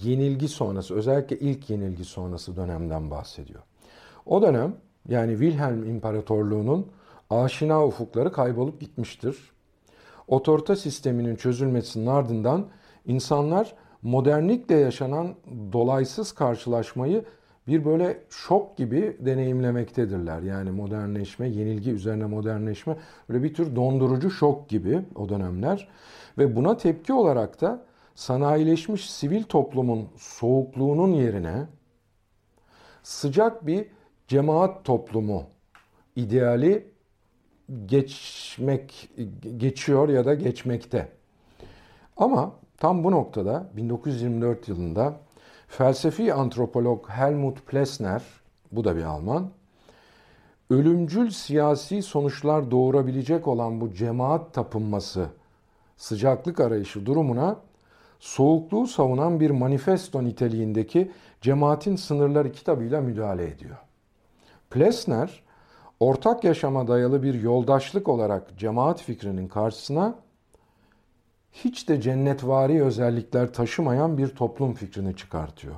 yenilgi 0.02 0.48
sonrası, 0.48 0.94
özellikle 0.94 1.38
ilk 1.38 1.70
yenilgi 1.70 2.04
sonrası 2.04 2.56
dönemden 2.56 3.10
bahsediyor. 3.10 3.60
O 4.26 4.42
dönem 4.42 4.74
yani 5.08 5.30
Wilhelm 5.30 5.84
İmparatorluğu'nun 5.84 6.86
aşina 7.30 7.86
ufukları 7.86 8.32
kaybolup 8.32 8.80
gitmiştir. 8.80 9.36
Otorite 10.28 10.76
sisteminin 10.76 11.36
çözülmesinin 11.36 12.06
ardından 12.06 12.66
insanlar 13.06 13.74
modernlikle 14.02 14.74
yaşanan 14.74 15.34
dolaysız 15.72 16.32
karşılaşmayı 16.32 17.24
bir 17.66 17.84
böyle 17.84 18.22
şok 18.30 18.76
gibi 18.76 19.16
deneyimlemektedirler. 19.20 20.42
Yani 20.42 20.70
modernleşme, 20.70 21.48
yenilgi 21.48 21.90
üzerine 21.90 22.26
modernleşme 22.26 22.96
böyle 23.28 23.42
bir 23.42 23.54
tür 23.54 23.76
dondurucu 23.76 24.30
şok 24.30 24.68
gibi 24.68 25.00
o 25.14 25.28
dönemler. 25.28 25.88
Ve 26.38 26.56
buna 26.56 26.76
tepki 26.76 27.12
olarak 27.12 27.60
da 27.60 27.87
sanayileşmiş 28.18 29.10
sivil 29.10 29.42
toplumun 29.42 30.08
soğukluğunun 30.16 31.12
yerine 31.12 31.66
sıcak 33.02 33.66
bir 33.66 33.86
cemaat 34.28 34.84
toplumu 34.84 35.42
ideali 36.16 36.86
geçmek 37.86 39.10
geçiyor 39.56 40.08
ya 40.08 40.24
da 40.24 40.34
geçmekte. 40.34 41.08
Ama 42.16 42.52
tam 42.76 43.04
bu 43.04 43.10
noktada 43.10 43.70
1924 43.76 44.68
yılında 44.68 45.16
felsefi 45.68 46.34
antropolog 46.34 47.08
Helmut 47.08 47.66
Plessner, 47.66 48.22
bu 48.72 48.84
da 48.84 48.96
bir 48.96 49.04
Alman, 49.04 49.50
ölümcül 50.70 51.30
siyasi 51.30 52.02
sonuçlar 52.02 52.70
doğurabilecek 52.70 53.48
olan 53.48 53.80
bu 53.80 53.92
cemaat 53.92 54.54
tapınması, 54.54 55.26
sıcaklık 55.96 56.60
arayışı 56.60 57.06
durumuna 57.06 57.67
soğukluğu 58.18 58.86
savunan 58.86 59.40
bir 59.40 59.50
manifesto 59.50 60.24
niteliğindeki 60.24 61.12
Cemaatin 61.40 61.96
Sınırları 61.96 62.52
kitabıyla 62.52 63.00
müdahale 63.00 63.48
ediyor. 63.50 63.76
Plessner, 64.70 65.42
ortak 66.00 66.44
yaşama 66.44 66.88
dayalı 66.88 67.22
bir 67.22 67.34
yoldaşlık 67.34 68.08
olarak 68.08 68.58
cemaat 68.58 69.02
fikrinin 69.02 69.48
karşısına 69.48 70.14
hiç 71.52 71.88
de 71.88 72.00
cennetvari 72.00 72.84
özellikler 72.84 73.52
taşımayan 73.52 74.18
bir 74.18 74.28
toplum 74.28 74.74
fikrini 74.74 75.16
çıkartıyor. 75.16 75.74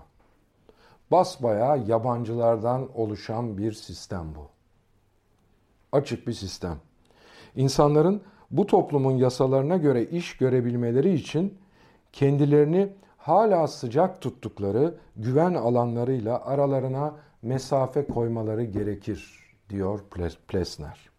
Basbayağı 1.11 1.79
yabancılardan 1.87 2.89
oluşan 2.95 3.59
bir 3.59 3.73
sistem 3.73 4.27
bu. 4.37 4.49
Açık 5.93 6.27
bir 6.27 6.33
sistem. 6.33 6.77
İnsanların 7.57 8.23
bu 8.51 8.67
toplumun 8.67 9.17
yasalarına 9.17 9.77
göre 9.77 10.05
iş 10.05 10.37
görebilmeleri 10.37 11.15
için 11.15 11.59
kendilerini 12.13 12.93
hala 13.19 13.69
sıcak 13.69 14.21
tuttukları 14.21 14.95
güven 15.17 15.55
alanlarıyla 15.55 16.45
aralarına 16.45 17.15
mesafe 17.43 18.07
koymaları 18.07 18.65
gerekir 18.65 19.41
diyor 19.71 20.01
Plesner. 20.49 21.11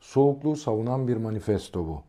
Soğukluğu 0.00 0.56
savunan 0.56 1.08
bir 1.08 1.16
manifesto 1.16 1.86
bu. 1.86 2.02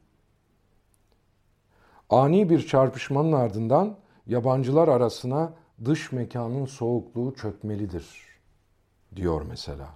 Ani 2.10 2.50
bir 2.50 2.68
çarpışmanın 2.68 3.32
ardından 3.32 3.98
yabancılar 4.28 4.88
arasına 4.88 5.54
dış 5.86 6.12
mekanın 6.12 6.66
soğukluğu 6.66 7.36
çökmelidir 7.36 8.24
diyor 9.16 9.42
mesela. 9.50 9.90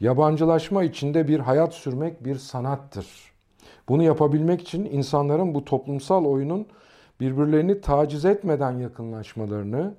Yabancılaşma 0.00 0.84
içinde 0.84 1.28
bir 1.28 1.40
hayat 1.40 1.74
sürmek 1.74 2.24
bir 2.24 2.36
sanattır. 2.36 3.32
Bunu 3.88 4.02
yapabilmek 4.02 4.60
için 4.60 4.84
insanların 4.84 5.54
bu 5.54 5.64
toplumsal 5.64 6.24
oyunun 6.24 6.66
birbirlerini 7.20 7.80
taciz 7.80 8.24
etmeden 8.24 8.78
yakınlaşmalarını, 8.78 9.94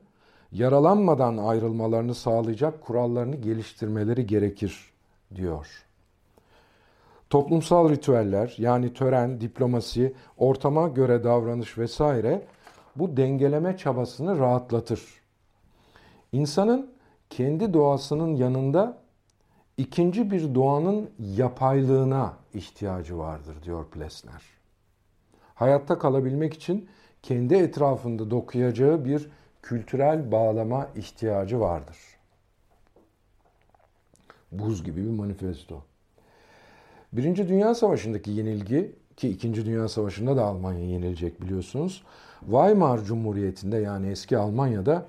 yaralanmadan 0.51 1.37
ayrılmalarını 1.37 2.15
sağlayacak 2.15 2.81
kurallarını 2.81 3.35
geliştirmeleri 3.35 4.25
gerekir 4.25 4.91
diyor. 5.35 5.85
Toplumsal 7.29 7.89
ritüeller 7.89 8.55
yani 8.57 8.93
tören, 8.93 9.41
diplomasi, 9.41 10.13
ortama 10.37 10.87
göre 10.87 11.23
davranış 11.23 11.77
vesaire 11.77 12.41
bu 12.95 13.17
dengeleme 13.17 13.77
çabasını 13.77 14.39
rahatlatır. 14.39 15.01
İnsanın 16.31 16.89
kendi 17.29 17.73
doğasının 17.73 18.35
yanında 18.35 18.97
ikinci 19.79 20.31
bir 20.31 20.55
doğanın 20.55 21.09
yapaylığına 21.19 22.33
ihtiyacı 22.53 23.17
vardır 23.17 23.55
diyor 23.63 23.85
Plesner. 23.85 24.41
Hayatta 25.55 25.99
kalabilmek 25.99 26.53
için 26.53 26.89
kendi 27.21 27.55
etrafında 27.55 28.31
dokuyacağı 28.31 29.05
bir 29.05 29.29
kültürel 29.61 30.31
bağlama 30.31 30.87
ihtiyacı 30.95 31.59
vardır. 31.59 31.97
Buz 34.51 34.83
gibi 34.83 35.03
bir 35.05 35.11
manifesto. 35.11 35.83
Birinci 37.13 37.47
Dünya 37.47 37.75
Savaşı'ndaki 37.75 38.31
yenilgi 38.31 38.95
ki 39.17 39.29
İkinci 39.29 39.65
Dünya 39.65 39.87
Savaşı'nda 39.87 40.37
da 40.37 40.45
Almanya 40.45 40.85
yenilecek 40.85 41.41
biliyorsunuz. 41.41 42.03
Weimar 42.39 43.03
Cumhuriyeti'nde 43.03 43.77
yani 43.77 44.09
eski 44.09 44.37
Almanya'da 44.37 45.05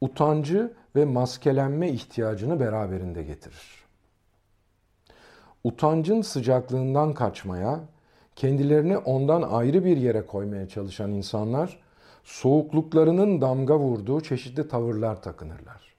utancı 0.00 0.72
ve 0.96 1.04
maskelenme 1.04 1.88
ihtiyacını 1.88 2.60
beraberinde 2.60 3.22
getirir. 3.22 3.83
Utancın 5.64 6.22
sıcaklığından 6.22 7.14
kaçmaya, 7.14 7.80
kendilerini 8.36 8.98
ondan 8.98 9.42
ayrı 9.42 9.84
bir 9.84 9.96
yere 9.96 10.26
koymaya 10.26 10.68
çalışan 10.68 11.12
insanlar 11.12 11.78
soğukluklarının 12.24 13.40
damga 13.40 13.78
vurduğu 13.78 14.20
çeşitli 14.20 14.68
tavırlar 14.68 15.22
takınırlar. 15.22 15.94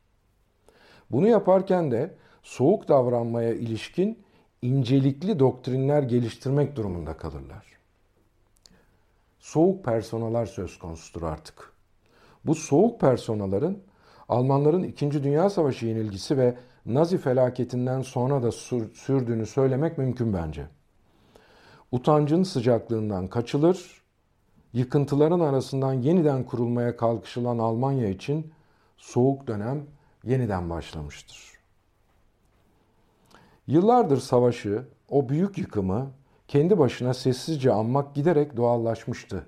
Bunu 1.12 1.28
yaparken 1.28 1.92
de 1.92 2.16
soğuk 2.44 2.88
davranmaya 2.88 3.54
ilişkin 3.54 4.20
incelikli 4.62 5.40
doktrinler 5.40 6.04
geliştirmek 6.04 6.76
durumunda 6.76 7.18
kalırlar. 7.18 7.66
Soğuk 9.40 9.86
personalar 9.86 10.46
söz 10.46 10.80
konusudur 10.80 11.22
artık. 11.22 11.74
Bu 12.46 12.56
soğuk 12.56 13.02
personaların 13.02 13.78
Almanların 14.30 14.84
2. 14.84 15.24
Dünya 15.24 15.50
Savaşı 15.50 15.86
yenilgisi 15.86 16.38
ve 16.38 16.56
Nazi 16.86 17.18
felaketinden 17.18 18.02
sonra 18.02 18.44
da 18.44 18.52
sürdüğünü 18.94 19.46
söylemek 19.46 19.98
mümkün 19.98 20.34
bence. 20.34 20.68
Utancın 21.92 22.44
sıcaklığından 22.44 23.28
kaçılır, 23.28 24.02
yıkıntıların 24.74 25.40
arasından 25.40 25.94
yeniden 25.94 26.44
kurulmaya 26.44 26.98
kalkışılan 26.98 27.58
Almanya 27.58 28.10
için 28.10 28.52
soğuk 28.98 29.48
dönem 29.48 29.86
yeniden 30.24 30.70
başlamıştır. 30.70 31.52
Yıllardır 33.68 34.18
savaşı, 34.18 34.86
o 35.10 35.30
büyük 35.30 35.58
yıkımı 35.58 36.12
kendi 36.48 36.80
başına 36.80 37.14
sessizce 37.14 37.74
anmak 37.74 38.16
giderek 38.16 38.58
doğallaşmıştı. 38.58 39.48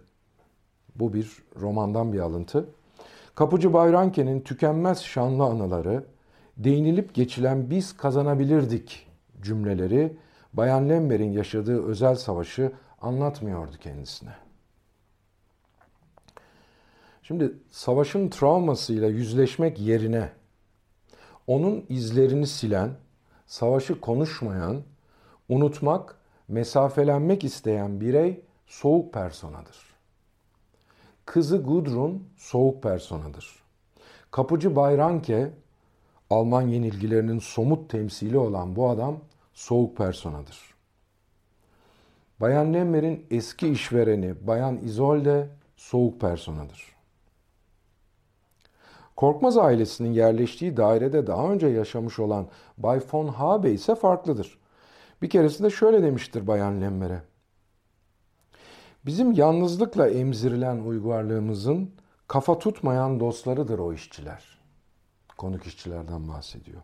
Bu 0.95 1.13
bir 1.13 1.43
romandan 1.60 2.13
bir 2.13 2.19
alıntı. 2.19 2.69
Kapıcı 3.36 3.73
Bayranke'nin 3.73 4.41
tükenmez 4.41 5.02
şanlı 5.02 5.43
anıları, 5.43 6.06
değinilip 6.58 7.13
geçilen 7.13 7.70
biz 7.70 7.98
kazanabilirdik 7.98 9.08
cümleleri 9.41 10.17
Bayan 10.54 10.89
Lember'in 10.89 11.32
yaşadığı 11.32 11.86
özel 11.86 12.15
savaşı 12.15 12.72
anlatmıyordu 13.02 13.78
kendisine. 13.78 14.34
Şimdi 17.24 17.54
savaşın 17.72 18.30
travmasıyla 18.30 19.08
yüzleşmek 19.08 19.80
yerine 19.80 20.30
onun 21.48 21.86
izlerini 21.89 22.48
silen, 22.48 22.89
savaşı 23.46 24.02
konuşmayan, 24.02 24.82
unutmak, 25.50 26.15
mesafelenmek 26.48 27.43
isteyen 27.43 28.02
birey 28.02 28.41
soğuk 28.67 29.13
personadır. 29.13 29.78
Kızı 31.26 31.58
Gudrun 31.58 32.28
soğuk 32.38 32.84
personadır. 32.84 33.63
Kapıcı 34.32 34.76
Bayranke, 34.76 35.52
Alman 36.30 36.62
yenilgilerinin 36.62 37.40
somut 37.40 37.90
temsili 37.90 38.38
olan 38.38 38.76
bu 38.76 38.90
adam 38.90 39.20
soğuk 39.54 39.98
personadır. 39.98 40.74
Bayan 42.40 42.74
Lemmer'in 42.74 43.26
eski 43.32 43.68
işvereni 43.68 44.48
Bayan 44.48 44.78
Isolde 44.78 45.50
soğuk 45.76 46.22
personadır. 46.22 46.96
Korkmaz 49.16 49.58
ailesinin 49.58 50.13
yerleştiği 50.13 50.78
dairede 50.78 51.28
daha 51.28 51.52
önce 51.52 51.68
yaşamış 51.68 52.20
olan 52.20 52.48
Bay 52.78 53.02
von 53.13 53.28
Habe 53.28 53.72
ise 53.72 53.96
farklıdır. 53.96 54.58
Bir 55.22 55.30
keresinde 55.30 55.70
şöyle 55.70 56.04
demiştir 56.04 56.48
Bayan 56.48 56.82
Lemmer'e. 56.82 57.22
Bizim 59.06 59.32
yalnızlıkla 59.32 60.10
emzirilen 60.10 60.80
uygarlığımızın 60.80 61.92
kafa 62.28 62.60
tutmayan 62.60 63.20
dostlarıdır 63.20 63.80
o 63.80 63.94
işçiler. 63.94 64.57
Konuk 65.38 65.65
işçilerden 65.65 66.28
bahsediyor. 66.28 66.82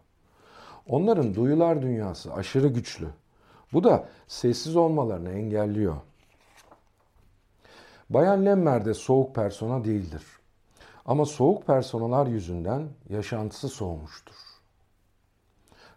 Onların 0.88 1.36
duyular 1.36 1.82
dünyası 1.82 2.34
aşırı 2.34 2.68
güçlü. 2.68 3.08
Bu 3.74 3.84
da 3.84 4.08
sessiz 4.28 4.76
olmalarını 4.76 5.32
engelliyor. 5.32 5.96
Bayan 8.10 8.46
Lemmer 8.46 8.86
de 8.86 8.94
soğuk 8.94 9.36
persona 9.36 9.84
değildir. 9.84 10.24
Ama 11.06 11.26
soğuk 11.26 11.68
personalar 11.68 12.28
yüzünden 12.28 12.90
yaşantısı 13.10 13.70
soğumuştur. 13.70 14.36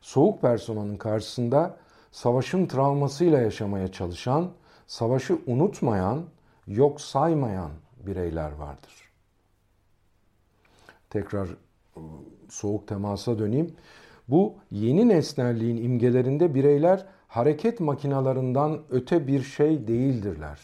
Soğuk 0.00 0.40
personanın 0.40 0.96
karşısında 0.96 1.76
savaşın 2.12 2.66
travmasıyla 2.66 3.40
yaşamaya 3.40 3.92
çalışan, 3.92 4.50
savaşı 4.86 5.38
unutmayan, 5.46 6.24
yok 6.66 7.00
saymayan 7.00 7.70
bireyler 8.06 8.52
vardır. 8.52 8.94
Tekrar 11.10 11.48
soğuk 12.48 12.88
temasa 12.88 13.38
döneyim. 13.38 13.74
Bu 14.28 14.54
yeni 14.70 15.08
nesnelliğin 15.08 15.76
imgelerinde 15.76 16.54
bireyler 16.54 17.06
hareket 17.28 17.80
makinalarından 17.80 18.80
öte 18.90 19.26
bir 19.26 19.42
şey 19.42 19.88
değildirler. 19.88 20.60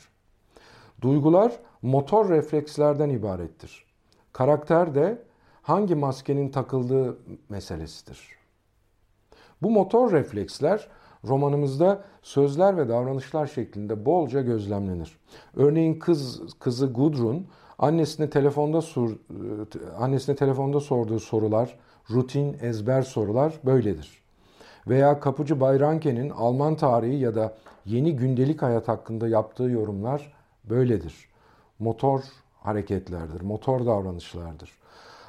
Duygular 1.01 1.53
motor 1.83 2.29
reflekslerden 2.29 3.11
ibarettir. 3.11 3.85
Karakter 4.33 4.95
de 4.95 5.23
hangi 5.63 5.95
maskenin 5.95 6.49
takıldığı 6.49 7.19
meselesidir. 7.49 8.29
Bu 9.63 9.71
motor 9.71 10.13
refleksler 10.13 10.89
romanımızda 11.25 12.05
sözler 12.23 12.77
ve 12.77 12.89
davranışlar 12.89 13.47
şeklinde 13.47 14.07
bolca 14.07 14.41
gözlemlenir. 14.41 15.19
Örneğin 15.57 15.99
kız 15.99 16.41
kızı 16.59 16.87
Gudrun 16.87 17.47
annesine 17.83 18.31
telefonda 18.31 18.81
sor, 18.81 19.11
annesine 19.99 20.37
telefonda 20.37 20.81
sorduğu 20.81 21.21
sorular, 21.21 21.79
rutin 22.11 22.57
ezber 22.61 23.03
sorular 23.03 23.53
böyledir. 23.65 24.23
Veya 24.89 25.21
kapıcı 25.21 25.61
Bayranke'nin 25.61 26.31
Alman 26.31 26.77
tarihi 26.77 27.17
ya 27.17 27.35
da 27.35 27.55
yeni 27.87 28.17
gündelik 28.17 28.63
hayat 28.63 28.89
hakkında 28.89 29.29
yaptığı 29.29 29.63
yorumlar 29.63 30.33
böyledir. 30.65 31.15
Motor 31.79 32.21
hareketlerdir, 32.61 33.41
motor 33.41 33.87
davranışlardır. 33.87 34.71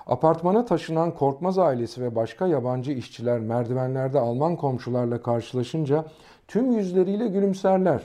Apartmana 0.08 0.66
taşınan 0.66 1.14
Korkmaz 1.16 1.58
ailesi 1.60 2.02
ve 2.02 2.16
başka 2.16 2.48
yabancı 2.48 2.92
işçiler 2.92 3.40
merdivenlerde 3.40 4.20
Alman 4.20 4.56
komşularla 4.56 5.22
karşılaşınca 5.22 6.06
tüm 6.48 6.72
yüzleriyle 6.72 7.28
gülümserler 7.28 8.02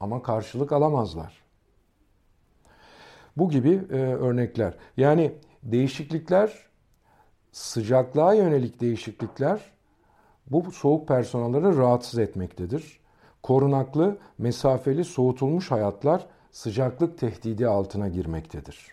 ama 0.00 0.22
karşılık 0.22 0.72
alamazlar. 0.72 1.39
Bu 3.36 3.50
gibi 3.50 3.80
e, 3.90 3.96
örnekler. 3.96 4.74
Yani 4.96 5.32
değişiklikler, 5.62 6.66
sıcaklığa 7.52 8.34
yönelik 8.34 8.80
değişiklikler 8.80 9.60
bu 10.50 10.72
soğuk 10.72 11.08
personelleri 11.08 11.76
rahatsız 11.76 12.18
etmektedir. 12.18 13.00
Korunaklı, 13.42 14.18
mesafeli, 14.38 15.04
soğutulmuş 15.04 15.70
hayatlar 15.70 16.26
sıcaklık 16.50 17.18
tehdidi 17.18 17.68
altına 17.68 18.08
girmektedir. 18.08 18.86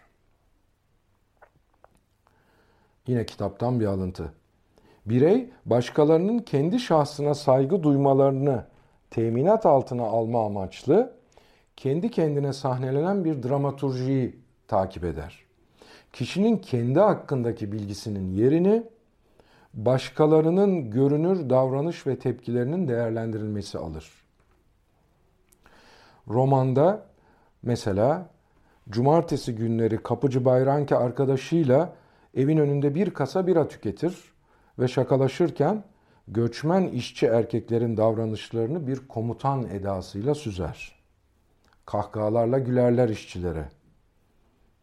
Yine 3.08 3.26
kitaptan 3.26 3.80
bir 3.80 3.86
alıntı. 3.86 4.34
Birey 5.06 5.50
başkalarının 5.66 6.40
kendi 6.40 6.80
şahsına 6.80 7.34
saygı 7.34 7.84
duymalarını 7.84 8.66
teminat 9.12 9.66
altına 9.66 10.04
alma 10.04 10.46
amaçlı 10.46 11.17
kendi 11.78 12.12
kendine 12.12 12.54
sahnelenen 12.54 13.26
bir 13.26 13.44
dramaturjiyi 13.44 14.40
takip 14.68 15.04
eder. 15.04 15.44
kişinin 16.14 16.58
kendi 16.58 17.00
hakkındaki 17.00 17.72
bilgisinin 17.72 18.32
yerini 18.32 18.84
başkalarının 19.74 20.92
görünür 20.92 21.50
davranış 21.50 22.08
ve 22.08 22.20
tepkilerinin 22.20 22.88
değerlendirilmesi 22.88 23.78
alır. 23.78 24.12
Romanda 26.28 27.06
mesela 27.64 28.30
cumartesi 28.90 29.56
günleri 29.56 30.04
kapıcı 30.04 30.46
Bayranke 30.46 30.96
arkadaşıyla 30.96 31.94
evin 32.34 32.58
önünde 32.58 32.96
bir 32.96 33.12
kasa 33.12 33.48
bira 33.48 33.68
tüketir 33.68 34.16
ve 34.80 34.88
şakalaşırken 34.88 35.84
göçmen 36.28 36.88
işçi 36.88 37.26
erkeklerin 37.26 37.98
davranışlarını 37.98 38.88
bir 38.88 39.08
komutan 39.08 39.64
edasıyla 39.64 40.36
süzer. 40.36 40.97
Kahkahalarla 41.88 42.60
gülerler 42.60 43.10
işçilere. 43.10 43.70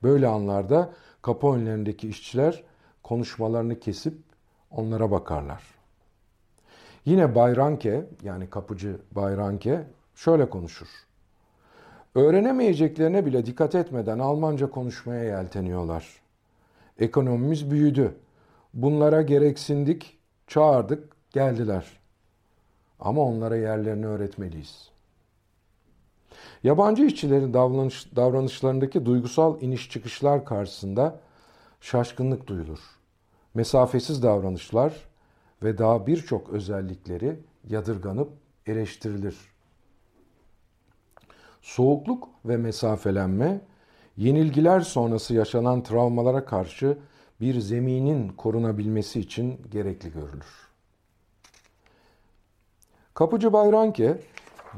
Böyle 0.03 0.29
anlarda 0.29 0.93
kapı 1.23 1.47
önlerindeki 1.47 2.09
işçiler 2.09 2.65
konuşmalarını 3.03 3.81
kesip 3.81 4.15
onlara 4.71 5.11
bakarlar. 5.11 5.63
Yine 7.05 7.35
Bayranke 7.35 8.07
yani 8.23 8.51
kapıcı 8.51 9.01
Bayranke 9.13 9.85
şöyle 10.15 10.51
konuşur. 10.51 10.89
Öğrenemeyeceklerine 12.15 13.27
bile 13.27 13.47
dikkat 13.47 13.75
etmeden 13.75 14.19
Almanca 14.19 14.71
konuşmaya 14.71 15.25
yelteniyorlar. 15.25 16.23
Ekonomimiz 16.99 17.71
büyüdü. 17.71 18.15
Bunlara 18.75 19.23
gereksindik, 19.23 20.19
çağırdık, 20.47 21.17
geldiler. 21.31 22.01
Ama 23.01 23.23
onlara 23.23 23.57
yerlerini 23.57 24.07
öğretmeliyiz. 24.07 24.94
Yabancı 26.63 27.05
işçilerin 27.05 27.55
davranış, 27.55 28.17
davranışlarındaki 28.17 29.07
duygusal 29.07 29.63
iniş 29.63 29.91
çıkışlar 29.91 30.45
karşısında 30.45 31.21
şaşkınlık 31.81 32.47
duyulur. 32.47 32.79
Mesafesiz 33.55 34.23
davranışlar 34.23 34.95
ve 35.63 35.79
daha 35.79 36.07
birçok 36.07 36.51
özellikleri 36.51 37.37
yadırganıp 37.69 38.29
eleştirilir. 38.67 39.37
Soğukluk 41.63 42.29
ve 42.45 42.57
mesafelenme, 42.57 43.61
yenilgiler 44.17 44.81
sonrası 44.81 45.35
yaşanan 45.35 45.83
travmalara 45.83 46.45
karşı 46.45 46.99
bir 47.41 47.61
zeminin 47.61 48.29
korunabilmesi 48.29 49.21
için 49.21 49.61
gerekli 49.71 50.13
görülür. 50.13 50.65
Kapıcı 53.15 53.53
Bayranke 53.53 54.21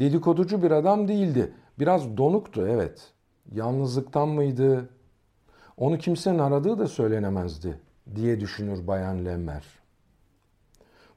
dedikoducu 0.00 0.62
bir 0.62 0.70
adam 0.70 1.08
değildi. 1.08 1.52
Biraz 1.78 2.16
donuktu 2.16 2.66
evet. 2.68 3.12
Yalnızlıktan 3.52 4.28
mıydı? 4.28 4.88
Onu 5.76 5.98
kimsenin 5.98 6.38
aradığı 6.38 6.78
da 6.78 6.86
söylenemezdi 6.86 7.80
diye 8.14 8.40
düşünür 8.40 8.86
Bayan 8.86 9.24
Lemmer. 9.24 9.64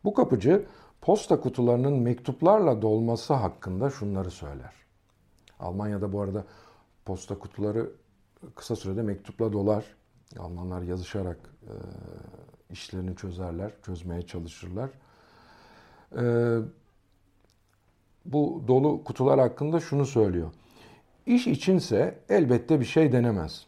Bu 0.04 0.14
kapıcı 0.14 0.66
posta 1.02 1.42
kutularının 1.42 1.94
mektuplarla 1.94 2.82
dolması 2.82 3.34
hakkında 3.34 3.90
şunları 3.90 4.32
söyler. 4.32 4.74
Almanya'da 5.60 6.14
bu 6.14 6.22
arada 6.22 6.46
posta 7.06 7.40
kutuları 7.40 7.92
kısa 8.56 8.76
sürede 8.76 9.02
mektupla 9.02 9.54
dolar. 9.54 9.86
Almanlar 10.40 10.82
yazışarak 10.82 11.38
e, 11.64 11.74
işlerini 12.70 13.16
çözerler, 13.16 13.72
çözmeye 13.86 14.22
çalışırlar. 14.22 14.90
E, 16.18 16.24
bu 18.26 18.64
dolu 18.68 19.04
kutular 19.04 19.40
hakkında 19.40 19.80
şunu 19.80 20.06
söylüyor. 20.06 20.52
İş 21.26 21.48
içinse 21.48 22.20
elbette 22.30 22.80
bir 22.80 22.86
şey 22.86 23.12
denemez. 23.12 23.66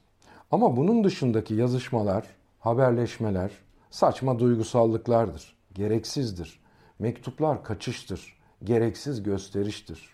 Ama 0.52 0.78
bunun 0.78 1.04
dışındaki 1.04 1.54
yazışmalar, 1.54 2.26
haberleşmeler 2.60 3.52
saçma 3.90 4.40
duygusallıklardır, 4.40 5.56
gereksizdir. 5.74 6.60
Mektuplar 7.00 7.64
kaçıştır, 7.64 8.38
gereksiz 8.64 9.24
gösteriştir. 9.24 10.10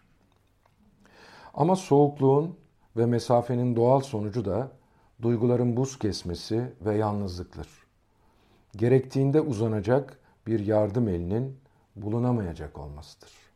Ama 1.53 1.75
soğukluğun 1.75 2.57
ve 2.97 3.05
mesafenin 3.05 3.75
doğal 3.75 4.01
sonucu 4.01 4.45
da 4.45 4.71
duyguların 5.21 5.77
buz 5.77 5.99
kesmesi 5.99 6.73
ve 6.81 6.95
yalnızlıktır. 6.95 7.67
Gerektiğinde 8.75 9.41
uzanacak 9.41 10.19
bir 10.47 10.59
yardım 10.59 11.07
elinin 11.07 11.57
bulunamayacak 11.95 12.77
olmasıdır. 12.77 13.46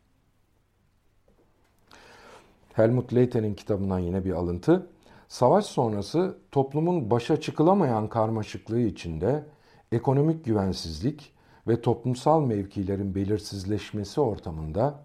Helmut 2.74 3.14
Leiten'in 3.14 3.54
kitabından 3.54 4.00
yine 4.00 4.26
bir 4.26 4.32
alıntı. 4.32 4.88
Savaş 5.28 5.66
sonrası 5.66 6.38
toplumun 6.52 7.12
başa 7.12 7.42
çıkılamayan 7.42 8.10
karmaşıklığı 8.10 8.80
içinde 8.80 9.44
ekonomik 9.92 10.46
güvensizlik 10.46 11.34
ve 11.68 11.82
toplumsal 11.82 12.42
mevkilerin 12.42 13.16
belirsizleşmesi 13.16 14.22
ortamında 14.22 15.00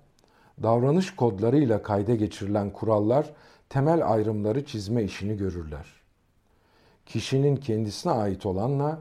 davranış 0.62 1.16
kodlarıyla 1.16 1.82
kayda 1.82 2.14
geçirilen 2.14 2.70
kurallar 2.70 3.32
temel 3.68 4.12
ayrımları 4.12 4.64
çizme 4.64 5.04
işini 5.04 5.36
görürler. 5.36 5.86
Kişinin 7.06 7.56
kendisine 7.56 8.12
ait 8.12 8.46
olanla 8.46 9.00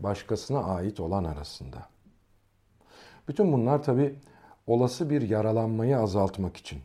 başkasına 0.00 0.64
ait 0.64 1.00
olan 1.00 1.24
arasında. 1.24 1.78
Bütün 3.28 3.52
bunlar 3.52 3.82
tabi 3.82 4.14
olası 4.66 5.10
bir 5.10 5.22
yaralanmayı 5.22 5.98
azaltmak 5.98 6.56
için. 6.56 6.78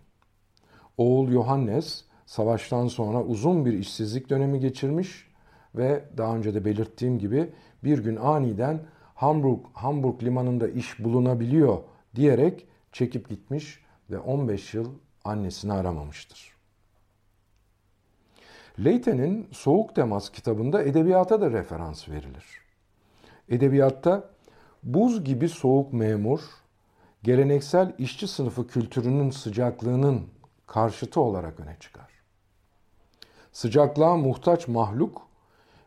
Oğul 0.97 1.32
Yohannes 1.32 2.04
savaştan 2.25 2.88
sonra 2.88 3.23
uzun 3.23 3.65
bir 3.65 3.73
işsizlik 3.73 4.30
dönemi 4.30 4.60
geçirmiş 4.60 5.27
ve 5.75 6.06
daha 6.17 6.36
önce 6.36 6.54
de 6.54 6.65
belirttiğim 6.65 7.19
gibi 7.19 7.49
bir 7.84 8.04
gün 8.04 8.15
aniden 8.15 8.82
Hamburg, 9.15 9.60
Hamburg 9.73 10.23
limanında 10.23 10.67
iş 10.67 10.99
bulunabiliyor 10.99 11.77
diyerek 12.15 12.67
çekip 12.91 13.30
gitmiş 13.30 13.80
ve 14.10 14.19
15 14.19 14.73
yıl 14.73 14.93
annesini 15.23 15.73
aramamıştır. 15.73 16.51
Leyten'in 18.84 19.47
Soğuk 19.51 19.95
Temas 19.95 20.30
kitabında 20.30 20.84
edebiyata 20.84 21.41
da 21.41 21.51
referans 21.51 22.10
verilir. 22.10 22.45
Edebiyatta 23.49 24.30
buz 24.84 25.23
gibi 25.23 25.49
soğuk 25.49 25.93
memur, 25.93 26.41
geleneksel 27.23 27.93
işçi 27.97 28.27
sınıfı 28.27 28.67
kültürünün 28.67 29.30
sıcaklığının 29.30 30.21
karşıtı 30.71 31.21
olarak 31.21 31.60
öne 31.60 31.77
çıkar. 31.79 32.12
Sıcaklığa 33.51 34.17
muhtaç 34.17 34.67
mahluk, 34.67 35.27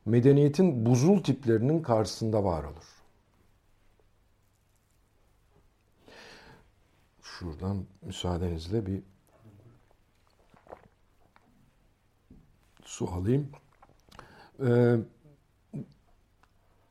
medeniyetin 0.05 0.87
buzul 0.87 1.23
tiplerinin 1.23 1.83
karşısında 1.83 2.45
var 2.45 2.65
olur. 2.65 3.03
Şuradan 7.23 7.87
müsaadenizle 8.03 8.87
bir 8.87 9.03
su 12.85 13.09
alayım. 13.09 13.51
Ee, 14.67 14.97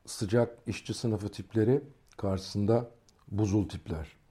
sıcak 0.06 0.58
işçi 0.66 0.94
sınıfı 0.94 1.28
tipleri 1.28 1.82
karşısında 2.16 2.90
buzul 3.28 3.68
tipler. 3.68 4.23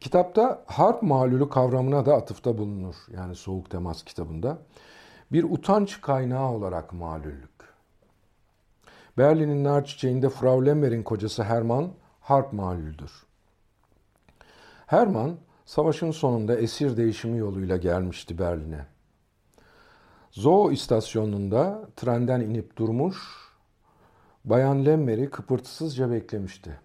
Kitapta 0.00 0.64
harp 0.66 1.02
malulü 1.02 1.48
kavramına 1.48 2.06
da 2.06 2.14
atıfta 2.14 2.58
bulunur. 2.58 2.94
Yani 3.16 3.34
soğuk 3.34 3.70
temas 3.70 4.02
kitabında. 4.02 4.58
Bir 5.32 5.44
utanç 5.44 6.00
kaynağı 6.00 6.50
olarak 6.50 6.92
malüllük. 6.92 7.50
Berlin'in 9.18 9.64
nar 9.64 9.84
çiçeğinde 9.84 10.28
Frau 10.28 10.66
Lemmer'in 10.66 11.02
kocası 11.02 11.42
Hermann 11.42 11.90
harp 12.20 12.52
malüldür. 12.52 13.12
Hermann 14.86 15.36
savaşın 15.66 16.10
sonunda 16.10 16.56
esir 16.58 16.96
değişimi 16.96 17.38
yoluyla 17.38 17.76
gelmişti 17.76 18.38
Berlin'e. 18.38 18.86
Zoo 20.30 20.72
istasyonunda 20.72 21.88
trenden 21.96 22.40
inip 22.40 22.76
durmuş, 22.76 23.44
Bayan 24.44 24.84
Lemmer'i 24.84 25.30
kıpırtısızca 25.30 26.10
beklemişti. 26.10 26.80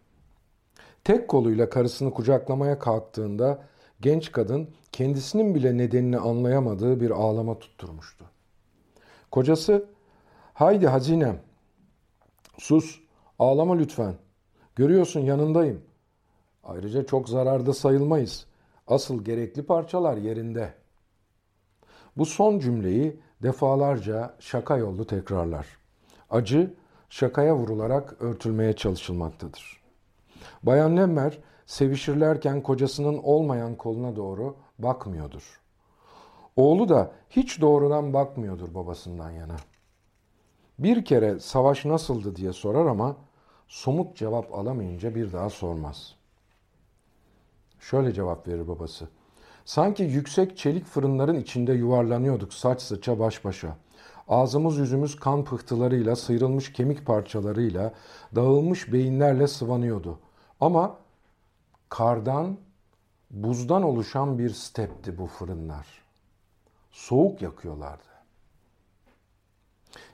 Tek 1.09 1.27
koluyla 1.27 1.69
karısını 1.69 2.13
kucaklamaya 2.13 2.79
kalktığında 2.79 3.63
genç 4.01 4.31
kadın 4.31 4.69
kendisinin 4.91 5.55
bile 5.55 5.77
nedenini 5.77 6.17
anlayamadığı 6.17 6.99
bir 6.99 7.11
ağlama 7.11 7.59
tutturmuştu. 7.59 8.25
Kocası, 9.31 9.85
haydi 10.53 10.87
hazinem, 10.87 11.41
sus, 12.57 12.99
ağlama 13.39 13.75
lütfen, 13.77 14.13
görüyorsun 14.75 15.19
yanındayım. 15.19 15.81
Ayrıca 16.63 17.05
çok 17.05 17.29
zararda 17.29 17.73
sayılmayız. 17.73 18.45
Asıl 18.87 19.23
gerekli 19.23 19.65
parçalar 19.65 20.17
yerinde. 20.17 20.73
Bu 22.17 22.25
son 22.25 22.59
cümleyi 22.59 23.19
defalarca 23.43 24.35
şaka 24.39 24.77
yollu 24.77 25.07
tekrarlar. 25.07 25.67
Acı 26.29 26.73
şakaya 27.09 27.55
vurularak 27.55 28.15
örtülmeye 28.19 28.73
çalışılmaktadır. 28.73 29.78
Bayan 30.63 30.97
Lemmer 30.97 31.37
sevişirlerken 31.65 32.61
kocasının 32.61 33.17
olmayan 33.17 33.75
koluna 33.75 34.15
doğru 34.15 34.55
bakmıyordur. 34.79 35.61
Oğlu 36.55 36.89
da 36.89 37.11
hiç 37.29 37.61
doğrudan 37.61 38.13
bakmıyordur 38.13 38.73
babasından 38.73 39.31
yana. 39.31 39.55
Bir 40.79 41.05
kere 41.05 41.39
savaş 41.39 41.85
nasıldı 41.85 42.35
diye 42.35 42.53
sorar 42.53 42.85
ama 42.85 43.15
somut 43.67 44.15
cevap 44.15 44.53
alamayınca 44.53 45.15
bir 45.15 45.33
daha 45.33 45.49
sormaz. 45.49 46.15
Şöyle 47.79 48.13
cevap 48.13 48.47
verir 48.47 48.67
babası. 48.67 49.07
Sanki 49.65 50.03
yüksek 50.03 50.57
çelik 50.57 50.85
fırınların 50.85 51.35
içinde 51.35 51.73
yuvarlanıyorduk 51.73 52.53
saç 52.53 52.81
saça 52.81 53.19
baş 53.19 53.45
başa. 53.45 53.77
Ağzımız 54.27 54.77
yüzümüz 54.77 55.15
kan 55.15 55.43
pıhtılarıyla, 55.43 56.15
sıyrılmış 56.15 56.73
kemik 56.73 57.05
parçalarıyla, 57.05 57.93
dağılmış 58.35 58.93
beyinlerle 58.93 59.47
sıvanıyordu. 59.47 60.19
Ama 60.59 60.97
kardan, 61.89 62.57
buzdan 63.31 63.83
oluşan 63.83 64.39
bir 64.39 64.49
stepti 64.49 65.17
bu 65.17 65.27
fırınlar. 65.27 65.87
Soğuk 66.91 67.41
yakıyorlardı. 67.41 68.03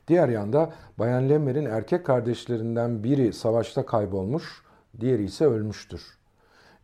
Diğer 0.07 0.29
yanda 0.29 0.73
Bayan 0.99 1.29
Lemmer'in 1.29 1.65
erkek 1.65 2.05
kardeşlerinden 2.05 3.03
biri 3.03 3.33
savaşta 3.33 3.85
kaybolmuş, 3.85 4.63
diğeri 4.99 5.23
ise 5.23 5.45
ölmüştür. 5.45 6.17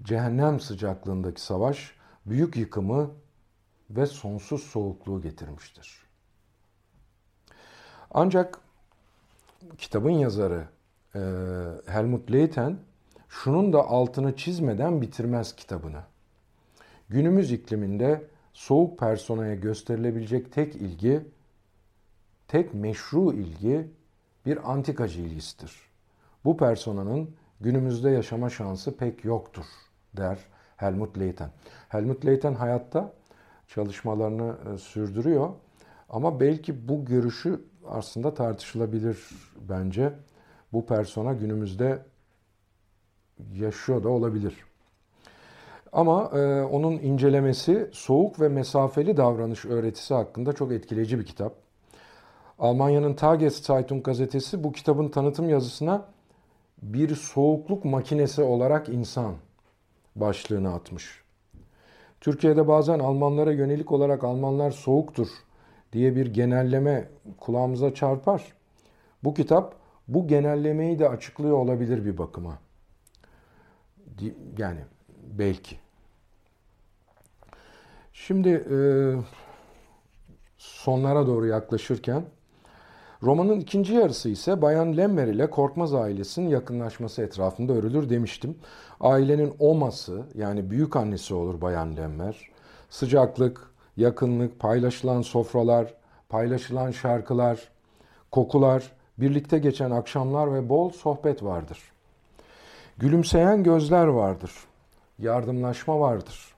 Cehennem 0.04 0.60
sıcaklığındaki 0.60 1.42
savaş 1.42 1.96
büyük 2.26 2.56
yıkımı 2.56 3.12
ve 3.90 4.06
sonsuz 4.06 4.64
soğukluğu 4.64 5.22
getirmiştir. 5.22 6.04
Ancak 8.12 8.60
kitabın 9.78 10.12
yazarı 10.12 10.68
Helmut 11.86 12.32
Leyten 12.32 12.78
şunun 13.32 13.74
da 13.74 13.88
altını 13.88 14.36
çizmeden 14.36 15.02
bitirmez 15.02 15.56
kitabını. 15.56 16.02
Günümüz 17.10 17.52
ikliminde 17.52 18.28
soğuk 18.54 19.00
personaya 19.00 19.56
gösterilebilecek 19.56 20.54
tek 20.54 20.76
ilgi, 20.76 21.22
tek 22.48 22.74
meşru 22.74 23.34
ilgi 23.34 23.88
bir 24.46 24.72
antikacı 24.72 25.22
ilgisidir. 25.22 25.82
Bu 26.46 26.58
personanın 26.58 27.30
günümüzde 27.62 28.10
yaşama 28.10 28.50
şansı 28.50 28.98
pek 28.98 29.26
yoktur 29.26 29.66
der 30.18 30.40
Helmut 30.78 31.20
Leyten. 31.20 31.50
Helmut 31.90 32.26
Leyten 32.26 32.54
hayatta 32.54 33.14
çalışmalarını 33.68 34.56
e, 34.74 34.78
sürdürüyor 34.78 35.50
ama 36.10 36.40
belki 36.40 36.88
bu 36.88 37.06
görüşü 37.06 37.62
aslında 37.88 38.34
tartışılabilir 38.34 39.30
bence. 39.70 40.14
Bu 40.74 40.86
persona 40.86 41.34
günümüzde 41.34 42.11
yaşıyor 43.54 44.04
da 44.04 44.10
olabilir. 44.10 44.56
Ama 45.92 46.32
e, 46.34 46.62
onun 46.62 46.94
incelemesi 46.94 47.90
soğuk 47.92 48.40
ve 48.40 48.50
mesafeli 48.50 49.18
davranış 49.18 49.66
öğretisi 49.66 50.14
hakkında 50.14 50.54
çok 50.54 50.72
etkileyici 50.72 51.20
bir 51.20 51.26
kitap. 51.26 51.54
Almanya'nın 52.60 53.14
Tageszeitung 53.14 54.04
gazetesi 54.04 54.64
bu 54.64 54.72
kitabın 54.72 55.10
tanıtım 55.10 55.50
yazısına 55.50 56.06
bir 56.82 57.16
soğukluk 57.16 57.86
makinesi 57.86 58.42
olarak 58.42 58.90
insan 58.90 59.34
başlığını 60.16 60.74
atmış. 60.74 61.22
Türkiye'de 62.22 62.68
bazen 62.68 63.00
Almanlara 63.00 63.52
yönelik 63.52 63.92
olarak 63.92 64.24
Almanlar 64.24 64.72
soğuktur 64.72 65.28
diye 65.94 66.16
bir 66.16 66.34
genelleme 66.34 67.10
kulağımıza 67.40 67.94
çarpar. 67.94 68.54
Bu 69.24 69.34
kitap 69.34 69.76
bu 70.08 70.28
genellemeyi 70.28 71.00
de 71.00 71.10
açıklıyor 71.10 71.58
olabilir 71.58 72.06
bir 72.06 72.18
bakıma. 72.18 72.58
Yani 74.58 74.80
belki. 75.40 75.76
Şimdi 78.14 78.50
e, 78.50 78.78
sonlara 80.58 81.28
doğru 81.28 81.48
yaklaşırken 81.48 82.24
romanın 83.24 83.60
ikinci 83.60 83.94
yarısı 83.94 84.30
ise 84.30 84.62
Bayan 84.62 84.98
Lemmer 84.98 85.28
ile 85.28 85.50
Korkmaz 85.50 85.94
ailesinin 85.94 86.50
yakınlaşması 86.50 87.22
etrafında 87.22 87.74
örülür 87.74 88.10
demiştim. 88.10 88.58
Ailenin 89.00 89.54
oması 89.60 90.24
yani 90.36 90.70
büyük 90.72 90.96
annesi 90.96 91.34
olur 91.34 91.62
Bayan 91.62 91.98
Lemmer. 91.98 92.52
Sıcaklık, 92.90 93.72
yakınlık, 93.98 94.60
paylaşılan 94.60 95.22
sofralar, 95.22 95.94
paylaşılan 96.30 96.92
şarkılar, 96.92 97.70
kokular, 98.32 98.92
birlikte 99.18 99.58
geçen 99.60 99.92
akşamlar 99.92 100.54
ve 100.54 100.70
bol 100.70 100.90
sohbet 100.90 101.44
vardır. 101.44 101.80
Gülümseyen 103.02 103.64
gözler 103.64 104.08
vardır. 104.08 104.52
Yardımlaşma 105.20 106.00
vardır. 106.00 106.56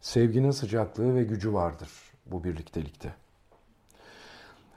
Sevginin 0.00 0.50
sıcaklığı 0.50 1.14
ve 1.14 1.24
gücü 1.24 1.52
vardır 1.52 1.88
bu 2.26 2.44
birliktelikte. 2.44 3.14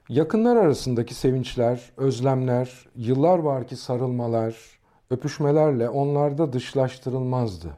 Yakınlar 0.09 0.55
arasındaki 0.55 1.13
sevinçler, 1.13 1.91
özlemler, 1.97 2.87
yıllar 2.95 3.39
var 3.39 3.67
ki 3.67 3.75
sarılmalar, 3.75 4.55
öpüşmelerle 5.09 5.89
onlarda 5.89 6.53
dışlaştırılmazdı. 6.53 7.77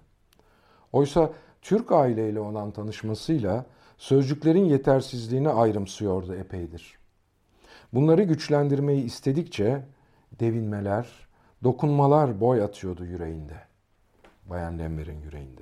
Oysa 0.91 1.31
Türk 1.61 1.91
aileyle 1.91 2.39
olan 2.39 2.71
tanışmasıyla 2.71 3.65
sözcüklerin 3.97 4.65
yetersizliğini 4.65 5.49
ayrımsıyordu 5.49 6.35
epeydir. 6.35 6.97
Bunları 7.93 8.23
güçlendirmeyi 8.23 9.03
istedikçe 9.03 9.83
devinmeler, 10.39 11.30
dokunmalar 11.63 12.41
boy 12.41 12.63
atıyordu 12.63 13.05
yüreğinde. 13.05 13.57
Bayan 14.45 14.79
Lemmer'in 14.79 15.21
yüreğinde. 15.21 15.61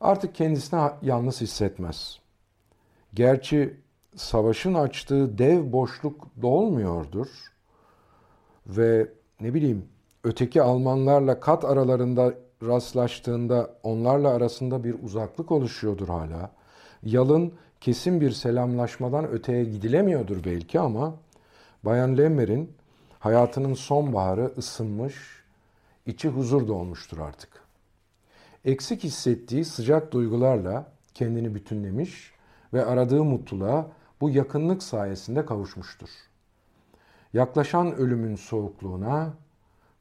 Artık 0.00 0.34
kendisini 0.34 0.90
yalnız 1.02 1.40
hissetmez. 1.40 2.18
Gerçi 3.14 3.76
savaşın 4.16 4.74
açtığı 4.74 5.38
dev 5.38 5.72
boşluk 5.72 6.26
dolmuyordur 6.42 7.28
ve 8.66 9.08
ne 9.40 9.54
bileyim 9.54 9.88
öteki 10.24 10.62
Almanlarla 10.62 11.40
kat 11.40 11.64
aralarında 11.64 12.34
rastlaştığında 12.62 13.70
onlarla 13.82 14.28
arasında 14.28 14.84
bir 14.84 15.02
uzaklık 15.02 15.52
oluşuyordur 15.52 16.08
hala. 16.08 16.50
Yalın 17.02 17.52
kesin 17.80 18.20
bir 18.20 18.30
selamlaşmadan 18.30 19.28
öteye 19.28 19.64
gidilemiyordur 19.64 20.44
belki 20.44 20.80
ama 20.80 21.14
Bayan 21.84 22.18
Lemmer'in 22.18 22.72
hayatının 23.26 23.74
sonbaharı 23.74 24.52
ısınmış, 24.58 25.14
içi 26.06 26.28
huzur 26.28 26.68
dolmuştur 26.68 27.18
artık. 27.18 27.48
Eksik 28.64 29.04
hissettiği 29.04 29.64
sıcak 29.64 30.12
duygularla 30.12 30.92
kendini 31.14 31.54
bütünlemiş 31.54 32.32
ve 32.72 32.84
aradığı 32.84 33.24
mutluluğa 33.24 33.86
bu 34.20 34.30
yakınlık 34.30 34.82
sayesinde 34.82 35.46
kavuşmuştur. 35.46 36.08
Yaklaşan 37.32 37.94
ölümün 37.94 38.36
soğukluğuna, 38.36 39.34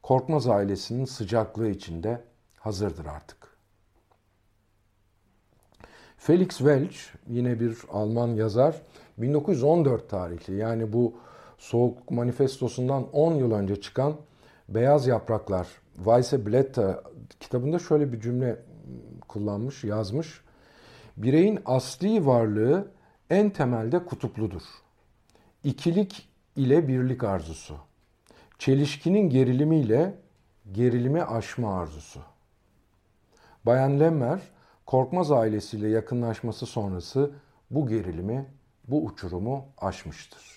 Korkmaz 0.04 0.48
ailesinin 0.48 1.06
sıcaklığı 1.06 1.70
içinde 1.70 2.22
hazırdır 2.60 3.06
artık. 3.06 3.38
Felix 6.18 6.50
Welch 6.50 6.98
yine 7.28 7.60
bir 7.60 7.78
Alman 7.92 8.28
yazar 8.28 8.82
1914 9.18 10.10
tarihli 10.10 10.56
yani 10.56 10.94
bu 10.94 11.14
Soğukluk 11.58 12.12
Manifestosu'ndan 12.12 13.12
10 13.12 13.34
yıl 13.34 13.52
önce 13.52 13.82
çıkan 13.82 14.16
Beyaz 14.70 15.08
Yapraklar 15.08 15.68
Weiße 15.96 16.46
Blätter 16.46 16.96
kitabında 17.40 17.80
şöyle 17.80 18.14
bir 18.14 18.20
cümle 18.20 18.60
kullanmış, 19.28 19.84
yazmış. 19.84 20.42
Bireyin 21.18 21.60
asli 21.66 22.26
varlığı 22.26 22.92
en 23.30 23.50
temelde 23.50 24.06
kutupludur. 24.06 24.62
İkilik 25.64 26.30
ile 26.56 26.88
birlik 26.88 27.24
arzusu. 27.24 27.76
Çelişkinin 28.60 29.30
gerilimiyle 29.30 30.14
gerilimi 30.72 31.24
aşma 31.24 31.80
arzusu. 31.80 32.20
Bayan 33.66 34.00
Lemmer 34.00 34.42
Korkmaz 34.86 35.32
ailesiyle 35.32 35.88
yakınlaşması 35.88 36.66
sonrası 36.66 37.32
bu 37.72 37.88
gerilimi, 37.88 38.46
bu 38.88 39.06
uçurumu 39.06 39.66
aşmıştır. 39.78 40.55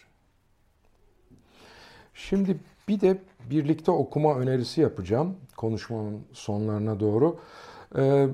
Şimdi 2.18 2.56
bir 2.88 3.00
de 3.00 3.18
birlikte 3.50 3.90
okuma 3.90 4.34
önerisi 4.34 4.80
yapacağım 4.80 5.36
konuşmamın 5.56 6.20
sonlarına 6.32 7.00
doğru. 7.00 7.36
Ee, 7.96 8.28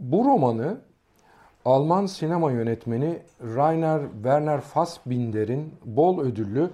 bu 0.00 0.24
romanı 0.24 0.80
Alman 1.64 2.06
sinema 2.06 2.52
yönetmeni 2.52 3.18
Rainer 3.40 4.02
Werner 4.12 4.60
Fassbinder'in 4.60 5.74
bol 5.84 6.20
ödüllü 6.20 6.70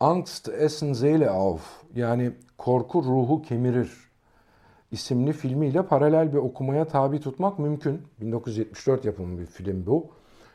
Angst 0.00 0.48
essen 0.48 0.92
Seele 0.92 1.30
auf 1.30 1.82
yani 1.94 2.32
korku 2.58 3.02
ruhu 3.02 3.42
kemirir 3.42 3.90
isimli 4.92 5.32
filmiyle 5.32 5.82
paralel 5.86 6.32
bir 6.32 6.38
okumaya 6.38 6.88
tabi 6.88 7.20
tutmak 7.20 7.58
mümkün. 7.58 8.02
1974 8.20 9.04
yapımı 9.04 9.38
bir 9.38 9.46
film 9.46 9.86
bu. 9.86 10.06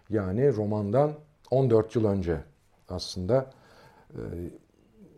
Yani 0.09 0.55
romandan 0.55 1.11
14 1.51 1.95
yıl 1.95 2.05
önce 2.05 2.41
aslında 2.89 3.51
e, 4.09 4.21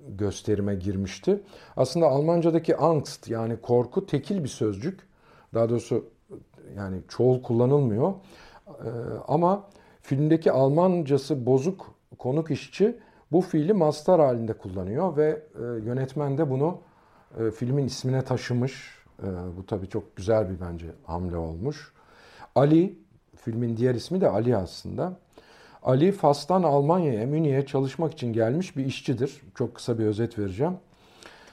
gösterime 0.08 0.76
girmişti. 0.76 1.42
Aslında 1.78 2.08
Almancadaki 2.08 2.78
Angst 2.78 3.30
yani 3.30 3.62
korku 3.62 4.06
tekil 4.06 4.44
bir 4.44 4.50
sözcük. 4.50 5.00
Daha 5.54 5.70
doğrusu 5.70 6.06
yani 6.76 7.02
çoğul 7.08 7.44
kullanılmıyor. 7.44 8.14
E, 8.68 8.90
ama 9.28 9.68
filmdeki 10.02 10.52
Almancası 10.52 11.46
bozuk 11.46 11.96
konuk 12.18 12.52
işçi 12.52 12.98
Bu 13.32 13.42
fiili 13.42 13.74
mastar 13.74 14.22
halinde 14.22 14.54
kullanıyor 14.54 15.18
ve 15.18 15.44
e, 15.56 15.62
yönetmen 15.62 16.38
de 16.38 16.50
bunu 16.50 16.78
e, 17.40 17.52
filmin 17.52 17.86
ismine 17.86 18.22
taşımış. 18.22 19.02
E, 19.24 19.28
bu 19.58 19.66
tabii 19.66 19.88
çok 19.90 20.16
güzel 20.16 20.50
bir 20.50 20.60
bence 20.62 20.86
hamle 21.04 21.38
olmuş. 21.38 21.94
Ali, 22.56 23.00
filmin 23.36 23.78
diğer 23.78 23.96
ismi 23.96 24.22
de 24.22 24.30
Ali 24.30 24.58
aslında. 24.58 25.20
Ali 25.84 26.12
Fas'tan 26.12 26.64
Almanya'ya, 26.64 27.28
Münih'e 27.28 27.66
çalışmak 27.66 28.14
için 28.14 28.34
gelmiş 28.34 28.78
bir 28.78 28.86
işçidir. 28.86 29.42
Çok 29.56 29.76
kısa 29.76 30.00
bir 30.00 30.06
özet 30.06 30.40
vereceğim. 30.40 30.74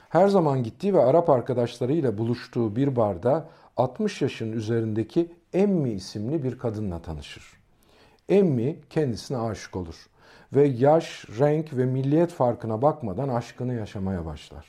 Her 0.09 0.27
zaman 0.27 0.63
gittiği 0.63 0.93
ve 0.93 1.03
Arap 1.03 1.29
arkadaşlarıyla 1.29 2.17
buluştuğu 2.17 2.75
bir 2.75 2.95
barda 2.95 3.49
60 3.77 4.21
yaşın 4.21 4.51
üzerindeki 4.51 5.31
Emmi 5.53 5.91
isimli 5.91 6.43
bir 6.43 6.57
kadınla 6.57 7.01
tanışır. 7.01 7.43
Emmi 8.29 8.79
kendisine 8.89 9.37
aşık 9.37 9.75
olur 9.75 10.09
ve 10.53 10.67
yaş, 10.67 11.25
renk 11.39 11.77
ve 11.77 11.85
milliyet 11.85 12.31
farkına 12.31 12.81
bakmadan 12.81 13.29
aşkını 13.29 13.73
yaşamaya 13.73 14.25
başlar. 14.25 14.65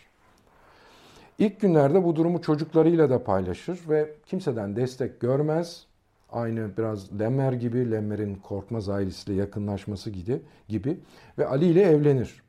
İlk 1.38 1.60
günlerde 1.60 2.04
bu 2.04 2.16
durumu 2.16 2.42
çocuklarıyla 2.42 3.10
da 3.10 3.24
paylaşır 3.24 3.80
ve 3.88 4.14
kimseden 4.26 4.76
destek 4.76 5.20
görmez. 5.20 5.86
Aynı 6.32 6.76
biraz 6.78 7.20
Lemmer 7.20 7.52
gibi, 7.52 7.90
Lemmer'in 7.90 8.34
Korkmaz 8.34 8.88
ailesiyle 8.88 9.40
yakınlaşması 9.40 10.10
gibi, 10.10 10.42
gibi 10.68 11.00
ve 11.38 11.46
Ali 11.46 11.66
ile 11.66 11.82
evlenir. 11.82 12.42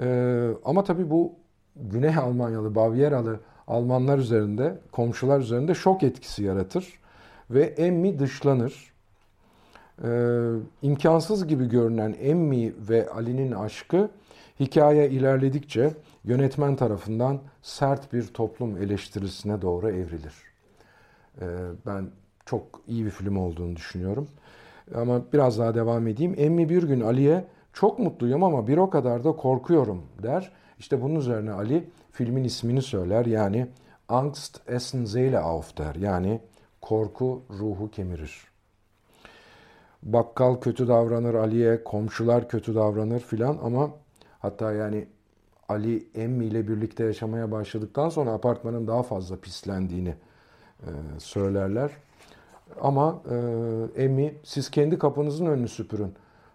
Ee, 0.00 0.50
ama 0.64 0.84
tabii 0.84 1.10
bu 1.10 1.34
Güney 1.76 2.16
Almanyalı, 2.16 2.74
Bavyeralı 2.74 3.40
Almanlar 3.66 4.18
üzerinde, 4.18 4.78
komşular 4.92 5.40
üzerinde 5.40 5.74
şok 5.74 6.02
etkisi 6.02 6.42
yaratır 6.42 7.00
ve 7.50 7.62
Emmi 7.62 8.18
dışlanır. 8.18 8.92
Ee, 10.04 10.52
imkansız 10.82 11.46
gibi 11.46 11.68
görünen 11.68 12.16
Emmi 12.20 12.72
ve 12.88 13.10
Ali'nin 13.10 13.52
aşkı 13.52 14.10
hikaye 14.60 15.10
ilerledikçe 15.10 15.94
yönetmen 16.24 16.76
tarafından 16.76 17.40
sert 17.62 18.12
bir 18.12 18.26
toplum 18.26 18.76
eleştirisine 18.76 19.62
doğru 19.62 19.90
evrilir. 19.90 20.34
Ee, 21.40 21.46
ben 21.86 22.10
çok 22.50 22.62
iyi 22.86 23.04
bir 23.04 23.10
film 23.10 23.36
olduğunu 23.36 23.76
düşünüyorum. 23.76 24.28
Ama 24.94 25.22
biraz 25.32 25.58
daha 25.58 25.74
devam 25.74 26.06
edeyim. 26.06 26.34
Emmi 26.38 26.68
bir 26.68 26.82
gün 26.82 27.00
Ali'ye 27.00 27.44
çok 27.72 27.98
mutluyum 27.98 28.44
ama 28.44 28.66
bir 28.66 28.76
o 28.76 28.90
kadar 28.90 29.24
da 29.24 29.32
korkuyorum 29.32 30.02
der. 30.22 30.52
İşte 30.78 31.02
bunun 31.02 31.14
üzerine 31.14 31.52
Ali 31.52 31.90
filmin 32.12 32.44
ismini 32.44 32.82
söyler. 32.82 33.26
Yani 33.26 33.66
Angst 34.08 34.60
essen 34.68 35.04
Seele 35.04 35.38
auf 35.38 35.78
der. 35.78 35.94
Yani 35.94 36.40
korku 36.80 37.42
ruhu 37.50 37.90
kemirir. 37.90 38.44
Bakkal 40.02 40.54
kötü 40.54 40.88
davranır 40.88 41.34
Ali'ye, 41.34 41.84
komşular 41.84 42.48
kötü 42.48 42.74
davranır 42.74 43.20
filan 43.20 43.58
ama 43.62 43.90
hatta 44.38 44.72
yani 44.72 45.06
Ali 45.68 46.08
Emmi 46.14 46.44
ile 46.44 46.68
birlikte 46.68 47.04
yaşamaya 47.04 47.50
başladıktan 47.50 48.08
sonra 48.08 48.30
apartmanın 48.32 48.86
daha 48.86 49.02
fazla 49.02 49.36
pislendiğini 49.36 50.14
e, 50.80 50.90
söylerler. 51.18 51.90
Ama 52.80 53.22
e, 53.96 54.02
Emmi 54.02 54.34
siz 54.44 54.70
kendi 54.70 54.98
kapınızın 54.98 55.46
önünü 55.46 55.68
süpürün. 55.68 56.14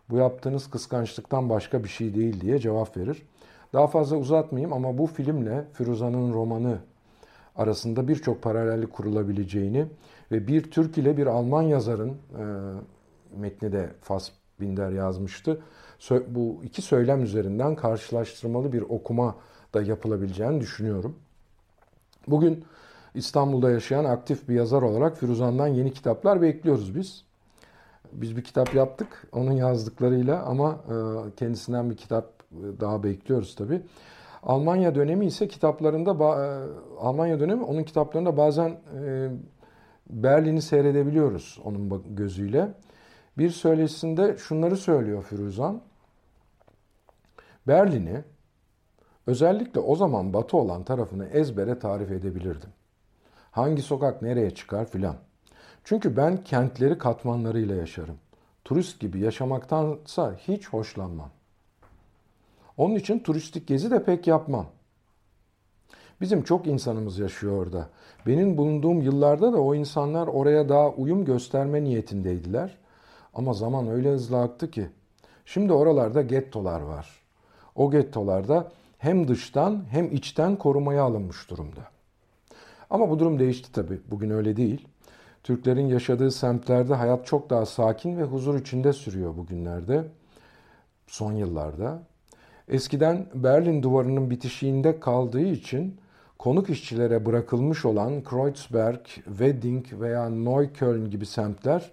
Bu 0.09 0.17
yaptığınız 0.17 0.69
kıskançlıktan 0.69 1.49
başka 1.49 1.83
bir 1.83 1.89
şey 1.89 2.15
değil 2.15 2.41
diye 2.41 2.59
cevap 2.59 2.97
verir. 2.97 3.23
Daha 3.73 3.87
fazla 3.87 4.17
uzatmayayım 4.17 4.73
ama 4.73 4.97
bu 4.97 5.07
filmle 5.07 5.65
Firuza'nın 5.73 6.33
romanı 6.33 6.77
arasında 7.55 8.07
birçok 8.07 8.41
paralellik 8.41 8.93
kurulabileceğini 8.93 9.85
ve 10.31 10.47
bir 10.47 10.71
Türk 10.71 10.97
ile 10.97 11.17
bir 11.17 11.27
Alman 11.27 11.61
yazarın 11.61 12.09
e, 12.09 12.43
metni 13.37 13.71
de 13.71 13.89
Fassbinder 14.01 14.91
yazmıştı. 14.91 15.61
Bu 16.27 16.61
iki 16.63 16.81
söylem 16.81 17.23
üzerinden 17.23 17.75
karşılaştırmalı 17.75 18.73
bir 18.73 18.81
okuma 18.81 19.35
da 19.73 19.81
yapılabileceğini 19.81 20.61
düşünüyorum. 20.61 21.15
Bugün 22.27 22.65
İstanbul'da 23.15 23.71
yaşayan 23.71 24.05
aktif 24.05 24.49
bir 24.49 24.55
yazar 24.55 24.81
olarak 24.81 25.17
Firuzan'dan 25.17 25.67
yeni 25.67 25.93
kitaplar 25.93 26.41
bekliyoruz 26.41 26.95
biz. 26.95 27.25
Biz 28.11 28.37
bir 28.37 28.43
kitap 28.43 28.75
yaptık 28.75 29.27
onun 29.31 29.51
yazdıklarıyla 29.51 30.43
ama 30.43 30.71
e, 30.71 30.95
kendisinden 31.35 31.89
bir 31.89 31.97
kitap 31.97 32.25
e, 32.51 32.79
daha 32.79 33.03
bekliyoruz 33.03 33.55
tabii. 33.55 33.81
Almanya 34.43 34.95
dönemi 34.95 35.25
ise 35.25 35.47
kitaplarında 35.47 36.11
e, 36.11 36.19
Almanya 36.99 37.39
dönemi 37.39 37.63
onun 37.63 37.83
kitaplarında 37.83 38.37
bazen 38.37 38.77
Berlin'i 40.09 40.61
seyredebiliyoruz 40.61 41.59
onun 41.63 42.03
gözüyle. 42.15 42.73
Bir 43.37 43.49
söyleşisinde 43.49 44.37
şunları 44.37 44.77
söylüyor 44.77 45.23
Firuzan. 45.23 45.81
Berlin'i 47.67 48.23
özellikle 49.27 49.79
o 49.79 49.95
zaman 49.95 50.33
batı 50.33 50.57
olan 50.57 50.83
tarafını 50.83 51.25
ezbere 51.25 51.79
tarif 51.79 52.11
edebilirdim. 52.11 52.69
Hangi 53.55 53.81
sokak 53.81 54.21
nereye 54.21 54.51
çıkar 54.51 54.85
filan. 54.85 55.15
Çünkü 55.83 56.17
ben 56.17 56.43
kentleri 56.43 56.97
katmanlarıyla 56.97 57.75
yaşarım. 57.75 58.17
Turist 58.63 58.99
gibi 58.99 59.19
yaşamaktansa 59.19 60.33
hiç 60.47 60.69
hoşlanmam. 60.69 61.29
Onun 62.77 62.95
için 62.95 63.19
turistik 63.19 63.67
gezi 63.67 63.91
de 63.91 64.03
pek 64.03 64.27
yapmam. 64.27 64.65
Bizim 66.21 66.43
çok 66.43 66.67
insanımız 66.67 67.19
yaşıyor 67.19 67.65
orada. 67.65 67.89
Benim 68.27 68.57
bulunduğum 68.57 69.01
yıllarda 69.01 69.53
da 69.53 69.57
o 69.57 69.75
insanlar 69.75 70.27
oraya 70.27 70.69
daha 70.69 70.89
uyum 70.89 71.25
gösterme 71.25 71.83
niyetindeydiler. 71.83 72.77
Ama 73.33 73.53
zaman 73.53 73.87
öyle 73.87 74.11
hızlı 74.11 74.41
aktı 74.41 74.71
ki. 74.71 74.89
Şimdi 75.45 75.73
oralarda 75.73 76.21
gettolar 76.21 76.81
var. 76.81 77.21
O 77.75 77.91
gettolarda 77.91 78.71
hem 78.97 79.27
dıştan 79.27 79.85
hem 79.89 80.11
içten 80.11 80.55
korumaya 80.55 81.03
alınmış 81.03 81.49
durumda. 81.49 81.94
Ama 82.89 83.09
bu 83.09 83.19
durum 83.19 83.39
değişti 83.39 83.71
tabii. 83.71 83.99
Bugün 84.11 84.29
öyle 84.29 84.57
değil. 84.57 84.87
Türklerin 85.43 85.87
yaşadığı 85.87 86.31
semtlerde 86.31 86.93
hayat 86.93 87.25
çok 87.25 87.49
daha 87.49 87.65
sakin 87.65 88.17
ve 88.17 88.23
huzur 88.23 88.59
içinde 88.59 88.93
sürüyor 88.93 89.37
bugünlerde. 89.37 90.03
Son 91.07 91.33
yıllarda. 91.33 91.99
Eskiden 92.67 93.25
Berlin 93.33 93.83
duvarının 93.83 94.29
bitişiğinde 94.29 94.99
kaldığı 94.99 95.41
için 95.45 95.97
konuk 96.39 96.69
işçilere 96.69 97.25
bırakılmış 97.25 97.85
olan 97.85 98.23
Kreuzberg, 98.23 99.05
Wedding 99.05 99.85
veya 99.91 100.29
Neukölln 100.29 101.09
gibi 101.09 101.25
semtler 101.25 101.91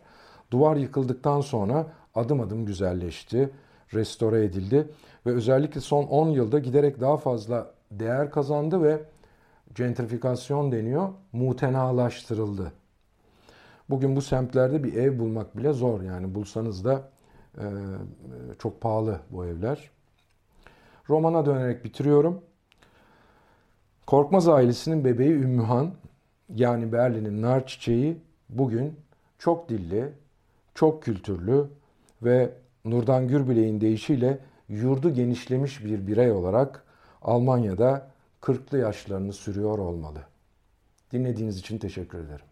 duvar 0.50 0.76
yıkıldıktan 0.76 1.40
sonra 1.40 1.86
adım 2.14 2.40
adım 2.40 2.66
güzelleşti, 2.66 3.50
restore 3.94 4.44
edildi 4.44 4.88
ve 5.26 5.30
özellikle 5.30 5.80
son 5.80 6.04
10 6.04 6.28
yılda 6.28 6.58
giderek 6.58 7.00
daha 7.00 7.16
fazla 7.16 7.70
değer 7.90 8.30
kazandı 8.30 8.82
ve 8.82 9.00
gentrifikasyon 9.74 10.72
deniyor, 10.72 11.08
mutenalaştırıldı. 11.32 12.72
Bugün 13.90 14.16
bu 14.16 14.22
semtlerde 14.22 14.84
bir 14.84 14.94
ev 14.94 15.18
bulmak 15.18 15.56
bile 15.56 15.72
zor 15.72 16.02
yani 16.02 16.34
bulsanız 16.34 16.84
da 16.84 17.10
e, 17.58 17.64
çok 18.58 18.80
pahalı 18.80 19.20
bu 19.30 19.46
evler. 19.46 19.90
Romana 21.08 21.46
dönerek 21.46 21.84
bitiriyorum. 21.84 22.40
Korkmaz 24.06 24.48
ailesinin 24.48 25.04
bebeği 25.04 25.32
Ümmühan 25.32 25.94
yani 26.54 26.92
Berlin'in 26.92 27.42
nar 27.42 27.66
çiçeği 27.66 28.16
bugün 28.48 28.96
çok 29.38 29.68
dilli, 29.68 30.12
çok 30.74 31.02
kültürlü 31.02 31.66
ve 32.22 32.50
Nurdan 32.84 33.28
Gürbilek'in 33.28 33.80
deyişiyle 33.80 34.38
yurdu 34.68 35.14
genişlemiş 35.14 35.84
bir 35.84 36.06
birey 36.06 36.32
olarak 36.32 36.84
Almanya'da 37.22 38.11
40'lı 38.42 38.78
yaşlarını 38.78 39.32
sürüyor 39.32 39.78
olmalı. 39.78 40.26
Dinlediğiniz 41.12 41.58
için 41.58 41.78
teşekkür 41.78 42.18
ederim. 42.18 42.46